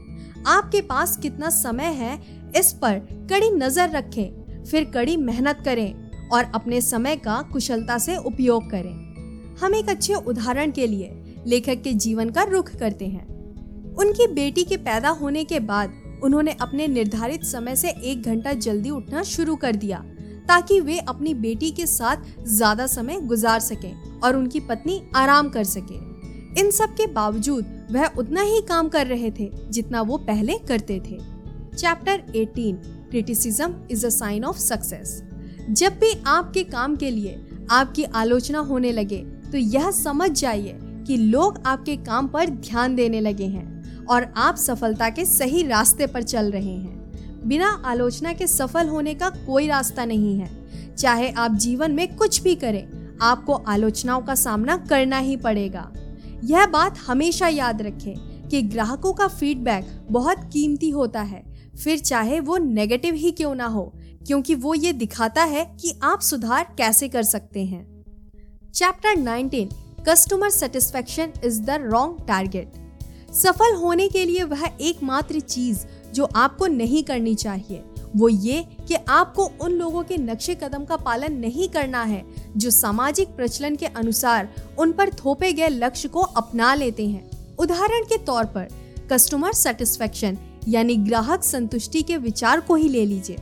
आपके 0.47 0.81
पास 0.81 1.17
कितना 1.17 1.51
समय 1.51 1.93
है, 1.95 2.19
इस 2.57 2.73
पर 2.73 2.99
कड़ी 3.31 3.51
नज़र 3.51 3.91
रखें, 3.91 4.65
फिर 4.65 4.85
कड़ी 4.85 5.17
मेहनत 5.17 5.63
करें 5.65 6.29
और 6.29 6.51
अपने 6.55 6.81
समय 6.81 7.17
का 7.17 7.41
कुशलता 7.53 7.99
से 7.99 8.17
उपयोग 8.17 8.71
करें। 8.71 9.57
हम 9.61 9.75
एक 9.75 9.89
अच्छे 9.89 10.15
उदाहरण 10.15 10.71
के 10.71 10.87
लिए 10.87 11.43
लेखक 11.47 11.83
के 11.83 11.93
जीवन 11.95 12.31
का 12.31 12.43
रुख 12.43 12.71
करते 12.71 13.07
हैं। 13.07 13.27
उनकी 13.95 14.27
बेटी 14.27 14.65
के 14.65 14.77
पैदा 14.79 15.09
होने 15.11 15.45
के 15.45 15.61
बाद 15.61 15.93
उन्होंने 16.25 16.57
अपने 16.61 16.87
निर्धारित 16.89 17.45
समय 17.45 17.77
से 17.77 17.91
एक 18.03 18.23
घंटा 18.23 18.53
जल्दी 18.53 18.91
उठना 18.91 19.23
शुरू 19.23 19.57
कर 19.57 19.77
दिया, 19.77 19.99
ताकि 20.49 20.81
वे 20.81 20.99
अपनी 20.99 21.35
बेटी 21.35 21.71
के 21.71 21.87
साथ 21.87 22.47
ज़्यादा 22.47 22.87
समय 22.87 23.21
गुजार 23.21 23.61
सकें 23.61 24.21
और 24.21 24.37
उनकी 24.37 24.61
पत्नी 24.61 25.01
आराम 25.17 25.49
कर 25.49 25.65
सके। 25.65 26.61
इन 26.61 26.71
सब 26.71 26.95
के 26.95 27.07
बावजूद 27.07 27.65
वह 27.93 28.07
उतना 28.19 28.43
ही 28.43 28.61
काम 28.61 28.89
कर 28.89 29.07
रहे 29.07 29.31
थे 29.31 29.51
जितना 29.71 30.03
वो 30.03 30.17
पहले 30.19 30.59
करते 30.59 31.01
थे। 31.01 31.19
Chapter 31.77 32.23
18 32.37 32.77
criticism 33.11 33.75
is 33.91 34.07
a 34.07 34.09
sign 34.09 34.45
of 34.45 34.59
success 34.59 35.23
जब 35.71 35.93
भी 35.93 36.13
आपके 36.27 36.65
काम 36.65 36.97
के 36.97 37.11
लिए 37.11 37.47
आपकी 37.71 38.05
आलोचना 38.05 38.59
होने 38.59 38.93
लगे 38.93 39.19
तो 39.53 39.59
यह 39.59 39.91
समझ 39.91 40.31
जाइए 40.31 40.79
कि 41.07 41.17
लोग 41.17 41.63
आपके 41.67 41.97
काम 41.97 42.29
पर 42.29 42.51
ध्यान 42.51 42.95
देने 42.95 43.21
लगे 43.21 43.47
हैं 43.47 44.05
और 44.07 44.33
आप 44.37 44.57
सफलता 44.57 45.09
के 45.11 45.25
सही 45.25 45.67
रास्ते 45.67 46.07
पर 46.07 46.23
चल 46.23 46.51
रहे 46.51 46.75
हैं। 46.77 47.49
बिना 47.49 47.69
आलोचना 47.85 48.33
के 48.33 48.47
सफल 48.47 48.89
होने 48.89 49.15
का 49.15 49.29
कोई 49.29 49.67
रास्ता 49.67 50.05
नहीं 50.05 50.39
है। 50.39 50.51
चाहे 50.99 51.31
आप 51.31 51.55
जीवन 51.55 51.93
में 51.93 52.17
कुछ 52.17 52.43
भी 52.43 52.55
करें, 52.55 53.19
आपको 53.23 53.55
आलोचनाओं 53.55 54.23
का 54.23 54.35
सामना 54.35 54.77
करना 54.77 55.19
ही 55.19 55.37
पड़ेगा। 55.37 55.93
यह 56.45 56.67
बात 56.67 56.99
हमेशा 56.99 57.49
याद 57.49 57.83
रखें 57.83 58.49
कि 58.49 58.63
ग्राहकों 58.63 59.13
का 59.13 59.29
फीडबैक 59.29 60.07
बहुत 60.11 60.39
कीमती 60.53 60.91
होता 60.91 61.21
है। 61.21 61.43
फिर 61.85 61.99
चाहे 61.99 62.41
वो 62.41 62.57
नेगेटिव 62.57 63.15
ही 63.15 63.31
क्यों 63.31 63.55
ना 63.55 63.67
हो, 63.67 63.93
क्योंकि 64.27 64.55
वो 64.55 64.75
ये 64.75 64.93
दिखाता 64.93 65.45
है 65.45 65.65
कि 65.81 65.95
आप 66.03 66.21
सुधार 66.21 66.75
कैसे 66.79 67.09
कर 67.09 67.23
सकते 67.23 67.65
हैं। 67.65 68.05
Chapter 68.75 69.17
19 69.17 69.69
customer 70.09 70.51
satisfaction 70.51 71.33
is 71.45 71.63
the 71.63 71.71
wrong 71.71 72.27
target 72.29 72.73
सफल 73.35 73.75
होने 73.75 74.09
के 74.09 74.25
लिए 74.25 74.45
वह 74.45 74.65
एकमात्र 74.81 75.41
चीज़ 75.41 75.87
जो 76.13 76.25
आपको 76.25 76.67
नहीं 76.67 77.03
करनी 77.03 77.35
चाहिए। 77.35 77.85
वो 78.17 78.29
ये 78.29 78.61
कि 78.89 78.95
आपको 78.95 79.45
उन 79.63 79.73
लोगों 79.73 80.03
के 80.03 80.17
नक्शे 80.19 80.55
कदम 80.55 80.85
का 80.85 80.97
पालन 80.99 81.37
नहीं 81.39 81.69
करना 81.69 82.03
है 82.03 82.25
जो 82.57 82.71
सामाजिक 82.71 83.29
प्रचलन 83.37 83.77
के 83.77 83.87
अनुसार 83.89 84.49
उन 84.79 84.93
पर 84.93 85.11
थोपे 85.15 85.53
गए 85.53 85.69
लक्ष्य 85.69 86.09
को 86.09 86.21
अपना 86.21 86.75
लेते 86.75 87.07
हैं। 87.07 87.57
उदाहरण 87.59 88.05
के 88.05 88.19
तौर 88.25 88.45
पर 88.47 88.69
कस्टमर 89.13 89.53
सेटिस्फेक्शन 89.55 90.39
यानी 90.69 90.97
ग्राहक 90.99 91.45
संतुष्टि 91.45 92.03
के 92.03 92.17
विचार 92.19 92.61
को 92.61 92.75
ही 92.75 92.89
ले 92.89 93.05
लीजिए। 93.07 93.37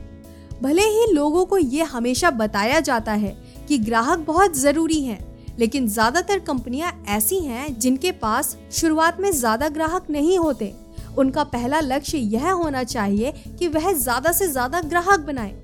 भले 0.61 0.81
ही 0.83 1.11
लोगों 1.13 1.45
को 1.45 1.57
ये 1.57 1.83
हमेशा 1.85 2.29
बताया 2.31 2.79
जाता 2.81 3.11
है 3.13 3.35
कि 3.67 3.77
ग्राहक 3.79 4.19
बहुत 4.19 4.57
ज़रूरी 4.57 5.01
हैं, 5.01 5.19
लेकिन 5.59 5.87
ज़्यादातर 5.87 6.39
कंपनियाँ 6.39 6.91
ऐसी 7.09 7.39
हैं 7.39 7.79
जिनके 7.79 8.11
पास 8.13 8.55
शुरुआत 8.71 9.19
में 9.19 9.31
ज़्यादा 9.31 9.69
ग्राहक 9.69 10.09
नहीं 10.09 10.37
होते। 10.39 10.73
उनका 11.17 11.43
पहला 11.45 11.79
लक्ष्य 11.79 12.17
यह 12.17 12.51
होना 12.51 12.83
चाहिए 12.85 13.33
कि 13.59 13.67
वह 13.67 13.91
ज़्यादा 13.93 14.31
से 14.31 14.47
ज़्यादा 14.47 14.81
ग्राहक 14.81 15.19
बनाए। 15.19 15.55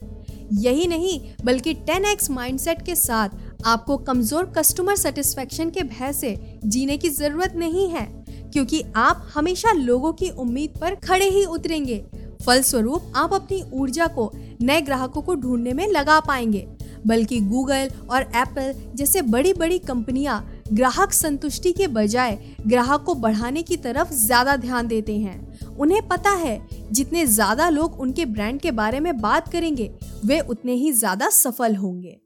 यही 0.56 0.88
नहीं, 0.88 1.20
बल्कि 1.46 1.74
10x 1.86 2.30
माइंडसेट 2.32 2.82
के 2.82 2.96
साथ 2.96 3.30
आपको 3.66 3.98
कमज़ोर 4.00 4.46
कस्टमर 4.58 4.96
सेटिस्फेक्शन 4.96 5.70
के 5.70 5.84
भय 5.86 6.14
से 6.14 6.36
जीने 6.66 6.98
की 6.98 7.10
ज़रूरत 7.10 7.56
नहीं 7.56 7.88
है, 7.90 8.06
क्योंकि 8.54 8.84
आप 8.96 9.28
हमेशा 9.34 9.72
लोगों 9.74 10.14
की 10.14 10.30
उम्मीद 10.32 10.78
पर 10.82 10.96
खड़े 10.98 11.30
ही 11.30 11.44
उतरेंगे। 11.46 12.04
फलस्वरूप, 12.46 13.12
आप 13.16 13.34
अपनी 13.34 13.62
ऊर्जा 13.74 14.08
को 14.08 14.32
नए 14.62 14.82
ग्राहकों 14.82 15.22
को 15.22 15.36
ढूँढने 15.36 15.74
में 15.74 15.88
लगा 15.88 16.20
पाएँगे, 16.20 16.68
बल्कि 17.08 17.40
गूगल 17.42 17.90
और 18.10 18.22
एप्पल 18.22 18.74
जैसे 18.96 19.22
बड़ी 19.24 19.54
बड़ी 19.54 19.80
कंपनियाँ 19.80 20.40
ग्राहक 20.74 21.14
संतुष्टि 21.14 21.72
के 21.74 21.88
बजाय 21.88 22.38
ग्राहक 22.68 23.04
को 23.04 23.14
बढ़ाने 23.16 23.62
की 23.64 23.76
तरफ़ 23.78 24.14
ज़्यादा 24.14 24.56
ध्यान 24.56 24.88
देते 24.88 25.18
हैं। 25.18 25.76
उन्हें 25.78 26.08
पता 26.08 26.30
है, 26.32 26.60
जितने 26.92 27.26
ज़्यादा 27.26 27.70
लोग 27.70 28.00
उनके 28.00 28.26
ब्रांड 28.26 28.60
के 28.62 28.72
बारे 28.72 29.00
में 29.00 29.20
बात 29.22 29.52
करेंगे, 29.52 29.90
वे 30.26 30.40
उतने 30.40 30.74
ही 30.74 30.92
ज़्यादा 30.92 31.30
सफल 31.30 31.76
होंगे। 31.76 32.18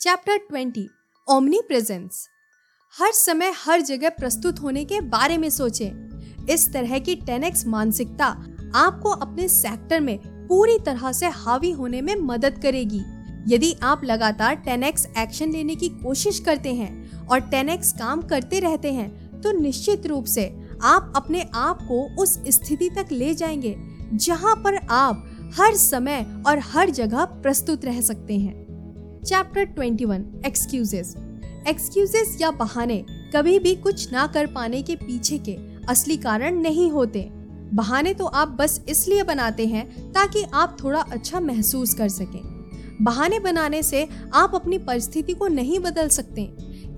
चैप्टर 0.00 0.36
ट्वेंटी 0.38 0.88
ओमनी 1.28 1.60
प्रेजेंस 1.68 2.26
हर 2.94 3.12
समय 3.12 3.52
हर 3.56 3.80
जगह 3.80 4.08
प्रस्तुत 4.08 4.60
होने 4.60 4.84
के 4.84 5.00
बारे 5.00 5.38
में 5.38 5.48
सोचें। 5.50 6.46
इस 6.50 6.72
तरह 6.72 6.98
की 6.98 7.14
टेनेक्स 7.16 7.66
मानसिकता 7.66 8.26
आपको 8.76 9.10
अपने 9.10 9.48
सेक्टर 9.48 10.00
में 10.00 10.18
पूरी 10.48 10.78
तरह 10.78 11.12
से 11.12 11.26
हावी 11.26 11.70
होने 11.70 12.00
में 12.02 12.14
मदद 12.16 12.58
करेगी। 12.62 13.02
यदि 13.46 13.74
आप 13.82 14.04
लगातार 14.04 14.62
10x 14.68 15.06
एक्शन 15.18 15.52
लेने 15.52 15.74
की 15.74 15.88
कोशिश 15.88 16.38
करते 16.38 16.74
हैं 16.74 17.07
और 17.30 17.40
10x 17.50 17.92
काम 17.92 18.22
करते 18.22 18.60
रहते 18.60 18.92
हैं 18.92 19.40
तो 19.40 19.52
निश्चित 19.52 20.06
रूप 20.06 20.24
से 20.24 20.44
आप 20.82 21.12
अपने 21.16 21.42
आप 21.54 21.82
को 21.82 22.22
उस 22.22 22.38
स्थिति 22.48 22.88
तक 22.90 23.12
ले 23.12 23.34
जाएँगे, 23.34 23.76
जहाँ 24.14 24.54
पर 24.56 24.76
आप 24.90 25.24
हर 25.58 25.74
समय 25.74 26.26
और 26.46 26.58
हर 26.64 26.90
जगह 26.90 27.24
प्रस्तुत 27.24 27.84
रह 27.84 28.00
सकते 28.00 28.38
हैं। 28.38 29.22
चैप्टर 29.24 29.66
21 29.78 30.24
एक्सक्यूजेस 30.46 31.14
एक्सक्यूजेस 31.68 32.36
या 32.40 32.50
बहाने 32.50 33.04
कभी 33.34 33.58
भी 33.58 33.74
कुछ 33.74 34.12
ना 34.12 34.26
कर 34.26 34.46
पाने 34.46 34.82
के 34.82 34.96
पीछे 34.96 35.38
के 35.38 35.56
असली 35.88 36.16
कारण 36.16 36.60
नहीं 36.60 36.90
होते। 36.90 37.28
बहाने 37.74 38.14
तो 38.14 38.26
आप 38.26 38.48
बस 38.48 38.80
इसलिए 38.88 39.22
बनाते 39.22 39.66
हैं 39.66 40.12
ताकि 40.12 40.44
आप 40.54 40.76
थोड़ा 40.84 41.00
अच्छा 41.00 41.40
महसूस 41.40 41.94
कर 41.94 42.08
सकें। 42.08 42.40
बहाने 43.02 43.38
बनाने 43.38 43.82
से 43.82 44.06
आप 44.34 44.54
अपनी 44.54 44.78
परिस्थिति 44.78 45.32
को 45.32 45.48
नहीं 45.48 45.78
बदल 45.78 46.08
सकते। 46.08 46.42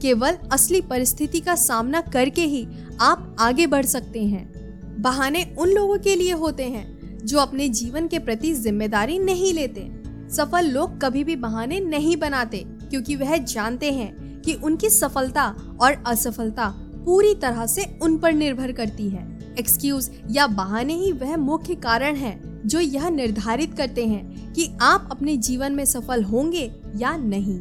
केवल 0.03 0.37
असली 0.53 0.81
परिस्थिति 0.81 1.41
का 1.41 1.55
सामना 1.55 2.01
करके 2.03 2.45
ही 2.45 2.67
आप 3.01 3.37
आगे 3.41 3.67
बढ़ 3.67 3.87
सकते 3.87 4.25
हैं। 4.25 5.03
बहाने 5.03 5.45
उन 5.59 5.71
लोगों 5.71 5.99
के 5.99 6.15
लिए 6.17 6.33
होते 6.33 6.65
हैं 6.65 7.27
जो 7.27 7.39
अपने 7.39 7.69
जीवन 7.69 8.09
के 8.09 8.19
प्रति 8.19 8.53
ज़िम्मेदारी 8.55 9.19
नहीं 9.19 9.53
लेते। 9.55 9.89
सफल 10.31 10.67
लोग 10.67 11.01
कभी 11.01 11.25
भी 11.25 11.37
बहाने 11.37 11.81
नहीं 11.81 12.17
बनाते, 12.17 12.65
क्योंकि 12.67 13.17
वह 13.17 13.37
जानते 13.37 13.91
हैं 13.93 14.41
कि 14.43 14.55
उनकी 14.55 14.91
सफलता 14.91 15.45
और 15.81 16.03
असफलता 16.07 16.69
पूरी 17.05 17.35
तरह 17.35 17.67
से 17.67 17.85
उन 18.03 18.17
पर 18.19 18.33
निर्भर 18.33 18.73
करती 18.73 19.09
है। 19.09 19.29
एक्सक्यूज 19.59 20.11
या 20.31 20.47
बहाने 20.47 20.95
ही 20.95 21.13
वह 21.13 21.37
मुख्य 21.37 21.75
कारण 21.75 22.17
है 22.17 22.39
जो 22.67 22.81
यह 22.81 23.09
निर्धारित 23.09 23.75
करते 23.75 24.07
हैं 24.07 24.53
कि 24.53 24.69
आप 24.83 25.09
अपने 25.11 25.37
जीवन 25.39 25.73
में 25.73 25.85
सफल 25.85 26.23
होंगे 26.23 26.71
या 26.97 27.17
नहीं। 27.17 27.61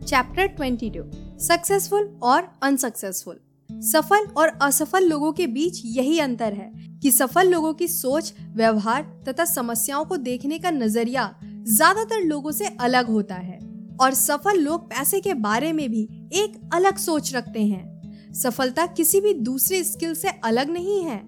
चैप्टर 0.00 0.48
22 0.50 1.04
सक्सेसफुल 1.40 2.08
और 2.22 2.48
अनसक्सेसफुल। 2.62 3.36
सफल 3.70 4.26
और 4.36 4.48
असफल 4.62 5.04
लोगों 5.04 5.32
के 5.32 5.46
बीच 5.46 5.80
यही 5.86 6.18
अंतर 6.18 6.52
है 6.52 6.72
कि 7.02 7.10
सफल 7.10 7.48
लोगों 7.48 7.72
की 7.74 7.88
सोच, 7.88 8.32
व्यवहार 8.56 9.02
तथा 9.28 9.44
समस्याओं 9.44 10.04
को 10.04 10.16
देखने 10.18 10.58
का 10.58 10.70
नज़रिया 10.70 11.34
ज़्यादातर 11.42 12.24
लोगों 12.24 12.52
से 12.52 12.66
अलग 12.80 13.08
होता 13.08 13.34
है 13.34 13.58
और 14.00 14.14
सफल 14.14 14.58
लोग 14.58 14.84
पैसे 14.90 15.20
के 15.20 15.34
बारे 15.36 15.72
में 15.72 15.88
भी 15.90 16.02
एक 16.34 16.60
अलग 16.74 16.96
सोच 16.98 17.34
रखते 17.34 17.62
हैं। 17.62 18.32
सफलता 18.34 18.86
किसी 18.86 19.20
भी 19.20 19.32
दूसरे 19.34 19.82
स्किल 19.84 20.14
से 20.14 20.28
अलग 20.44 20.70
नहीं 20.70 21.02
है। 21.04 21.20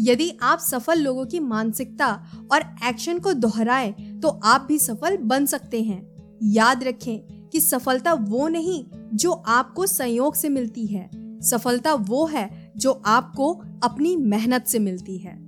यदि 0.00 0.30
आप 0.42 0.58
सफल 0.58 1.00
लोगों 1.00 1.24
की 1.26 1.40
मानसिकता 1.40 2.12
और 2.52 2.64
एक्शन 2.88 3.18
को 3.18 3.32
दोहराएँ 3.34 3.92
तो 4.22 4.28
आप 4.44 4.66
भी 4.68 4.78
सफल 4.78 5.16
बन 5.24 5.46
सकते 5.46 5.82
हैं। 5.82 6.00
याद 6.44 6.84
रखें 6.84 7.48
कि 7.48 7.60
सफलता 7.60 8.12
वो 8.14 8.48
नहीं 8.48 8.84
जो 9.14 9.32
आपको 9.32 9.86
संयोग 9.86 10.34
से 10.34 10.48
मिलती 10.48 10.86
है। 10.86 11.10
सफलता 11.40 11.94
वो 11.94 12.26
है 12.26 12.72
जो 12.76 13.02
आपको 13.06 13.62
अपनी 13.82 14.16
मेहनत 14.16 14.66
से 14.66 14.78
मिलती 14.78 15.18
है। 15.18 15.46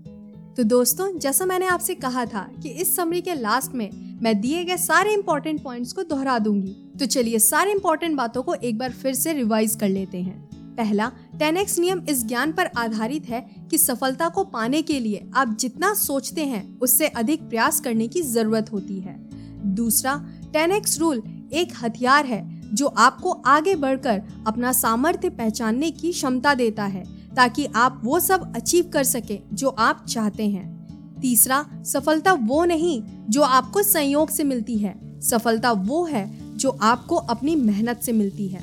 तो 0.54 0.62
दोस्तों, 0.62 1.18
जैसा 1.18 1.46
मैंने 1.46 1.66
आपसे 1.66 1.94
कहा 1.94 2.24
था 2.26 2.50
कि 2.62 2.68
इस 2.68 2.96
समरी 2.96 3.20
के 3.20 3.34
लास्ट 3.34 3.74
में 3.74 4.18
मैं 4.22 4.40
दिए 4.40 4.64
गए 4.64 4.76
सारे 4.76 5.14
इम्पोर्टेंट 5.14 5.62
पॉइंट्स 5.62 5.92
को 5.92 6.02
दोहरा 6.02 6.38
दूँगी। 6.38 6.92
तो 6.98 7.06
चलिए 7.06 7.38
सारे 7.38 7.72
इम्पोर्टेंट 7.72 8.16
बातों 8.16 8.42
को 8.42 8.54
एक 8.54 8.78
बार 8.78 8.92
फिर 8.92 9.14
से 9.14 9.32
रिवाइज 9.32 9.76
कर 9.76 9.88
लेते 9.88 10.18
हैं। 10.18 10.48
पहला 10.76 11.12
टेनेक्स 11.38 11.78
नियम 11.78 12.02
इस 12.08 12.26
ज्ञान 12.26 12.52
पर 12.52 12.66
आधारित 12.66 13.28
है 13.28 13.66
कि 13.70 13.78
सफलता 13.78 14.28
को 14.28 14.44
पाने 14.44 14.82
के 14.82 15.00
लिए 15.00 15.30
आप 15.34 15.56
जितना 15.60 15.94
सोचते 15.94 16.44
हैं, 16.44 16.78
उससे 16.78 17.08
अधिक 17.08 17.48
प्रयास 17.48 17.80
करने 17.80 18.08
की 18.08 18.22
ज़रूरत 18.22 18.72
होती 18.72 19.00
है। 19.00 19.16
दूसरा 19.74 20.26
टेनेक्स 20.52 20.98
रूल 20.98 21.22
एक 21.52 21.72
हथियार 21.82 22.26
है 22.26 22.57
जो 22.74 22.86
आपको 22.86 23.30
आगे 23.30 23.74
बढ़कर 23.74 24.22
अपना 24.46 24.72
सामर्थ्य 24.72 25.28
पहचानने 25.28 25.90
की 25.90 26.12
क्षमता 26.12 26.54
देता 26.54 26.84
है, 26.84 27.04
ताकि 27.36 27.66
आप 27.66 28.00
वो 28.04 28.20
सब 28.20 28.56
अचीव 28.56 28.90
कर 28.92 29.04
सके 29.04 29.40
जो 29.52 29.68
आप 29.68 30.06
चाहते 30.08 30.48
हैं। 30.48 30.78
तीसरा, 31.20 31.66
सफलता 31.84 32.32
वो 32.32 32.64
नहीं 32.64 33.02
जो 33.30 33.42
आपको 33.42 33.82
संयोग 33.82 34.30
से 34.30 34.44
मिलती 34.44 34.78
है। 34.78 35.20
सफलता 35.20 35.72
वो 35.72 36.04
है 36.04 36.56
जो 36.56 36.70
आपको 36.70 37.16
अपनी 37.16 37.56
मेहनत 37.56 38.00
से 38.02 38.12
मिलती 38.12 38.48
है। 38.48 38.62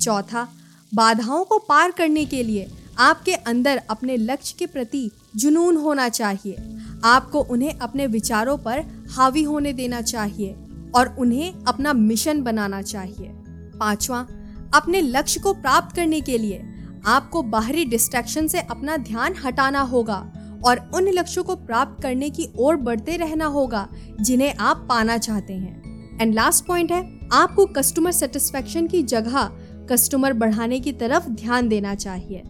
चौथा, 0.00 0.48
बाधाओं 0.94 1.44
को 1.44 1.58
पार 1.58 1.90
करने 1.90 2.24
के 2.24 2.42
लिए 2.42 2.70
आपके 2.98 3.34
अंदर 3.34 3.76
अपने 3.90 4.16
लक्ष्य 4.16 4.54
के 4.58 4.66
प्रति 4.66 5.10
जुनून 5.36 5.76
होना 5.76 6.08
चाहिए। 6.08 6.78
आपको 7.04 7.40
उन्हें 7.40 7.78
अपने 7.78 8.06
विचारों 8.06 8.58
पर 8.58 9.06
हावी 9.10 9.42
होने 9.42 9.72
देना 9.72 10.00
चाहिए 10.02 10.56
और 10.94 11.16
उन्हें 11.18 11.54
अपना 11.68 11.92
मिशन 11.92 12.42
बनाना 12.42 12.82
चाहिए। 12.82 13.34
पांचवा, 13.82 14.26
अपने 14.74 15.00
लक्ष्य 15.00 15.40
को 15.40 15.52
प्राप्त 15.54 15.96
करने 15.96 16.20
के 16.20 16.38
लिए 16.38 16.62
आपको 17.06 17.42
बाहरी 17.42 17.84
डिस्ट्रैक्शन 17.84 18.46
से 18.46 18.60
अपना 18.60 18.96
ध्यान 18.96 19.34
हटाना 19.44 19.80
होगा 19.80 20.18
और 20.64 20.90
उन 20.94 21.08
लक्ष्यों 21.08 21.44
को 21.44 21.56
प्राप्त 21.56 22.02
करने 22.02 22.28
की 22.30 22.48
ओर 22.58 22.76
बढ़ते 22.76 23.16
रहना 23.16 23.46
होगा 23.46 23.88
जिन्हें 24.20 24.54
आप 24.60 24.86
पाना 24.88 25.16
चाहते 25.18 25.54
हैं। 25.54 26.20
एंड 26.20 26.34
लास्ट 26.34 26.64
पॉइंट 26.64 26.92
है, 26.92 27.02
आपको 27.32 27.66
कस्टमर 27.66 28.12
सेटिस्फेक्शन 28.12 28.86
की 28.86 29.02
जगह 29.02 29.50
कस्टमर 29.90 30.32
बढ़ाने 30.32 30.80
की 30.80 30.92
तरफ़ 30.92 31.28
ध्यान 31.30 31.68
देना 31.68 31.94
चाहिए। 31.94 32.42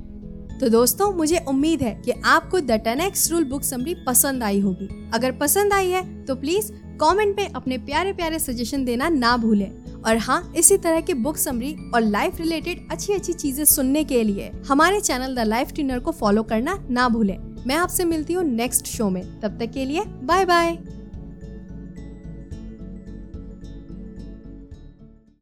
तो 0.62 0.68
दोस्तों, 0.68 1.11
मुझे 1.12 1.38
उम्मीद 1.48 1.81
है 1.83 1.90
कि 2.05 2.12
आपको 2.25 2.59
the 2.61 2.72
ten 2.81 3.01
X 3.01 3.31
rule 3.31 3.44
book 3.44 3.62
summary 3.62 3.94
पसंद 4.07 4.42
आई 4.42 4.61
होगी। 4.61 4.88
अगर 5.14 5.33
पसंद 5.33 5.72
आई 5.72 5.88
है 5.90 6.03
तो 6.25 6.35
प्लीज़ 6.35 6.70
कमेंट 7.01 7.35
में 7.38 7.48
अपने 7.51 7.79
प्यारे 7.79 8.12
प्यारे 8.12 8.38
सजेशन 8.38 8.85
देना 8.85 9.09
ना 9.09 9.37
भूलें। 9.37 10.03
और 10.03 10.16
हाँ 10.18 10.53
इसी 10.57 10.77
तरह 10.77 11.01
के 11.01 11.14
बुक 11.16 11.37
समरी 11.37 11.75
और 11.94 12.01
लाइफ 12.03 12.38
रिलेटेड 12.40 12.87
अच्छी 12.92 13.12
अच्छी 13.12 13.33
चीज़ें 13.33 13.64
सुनने 13.64 14.05
के 14.05 14.22
लिए 14.22 14.51
हमारे 14.68 15.01
चैनल 15.01 15.35
द 15.37 15.46
लाइफ 15.46 15.72
ट्रेनर 15.72 15.98
को 15.98 16.12
फॉलो 16.12 16.42
करना 16.44 16.79
ना 16.90 17.09
भूलें। 17.09 17.37
मैं 17.66 17.77
आपसे 17.77 18.05
मिलती 18.05 18.33
हूँ 18.33 18.44
नेक्स्ट 18.46 18.87
शो 18.87 19.11
में। 19.11 19.22
तब 19.40 19.59
तक 19.61 19.72
के 19.72 19.85
लिए 19.85 20.05
बाय 20.05 20.44
बाय 20.44 20.77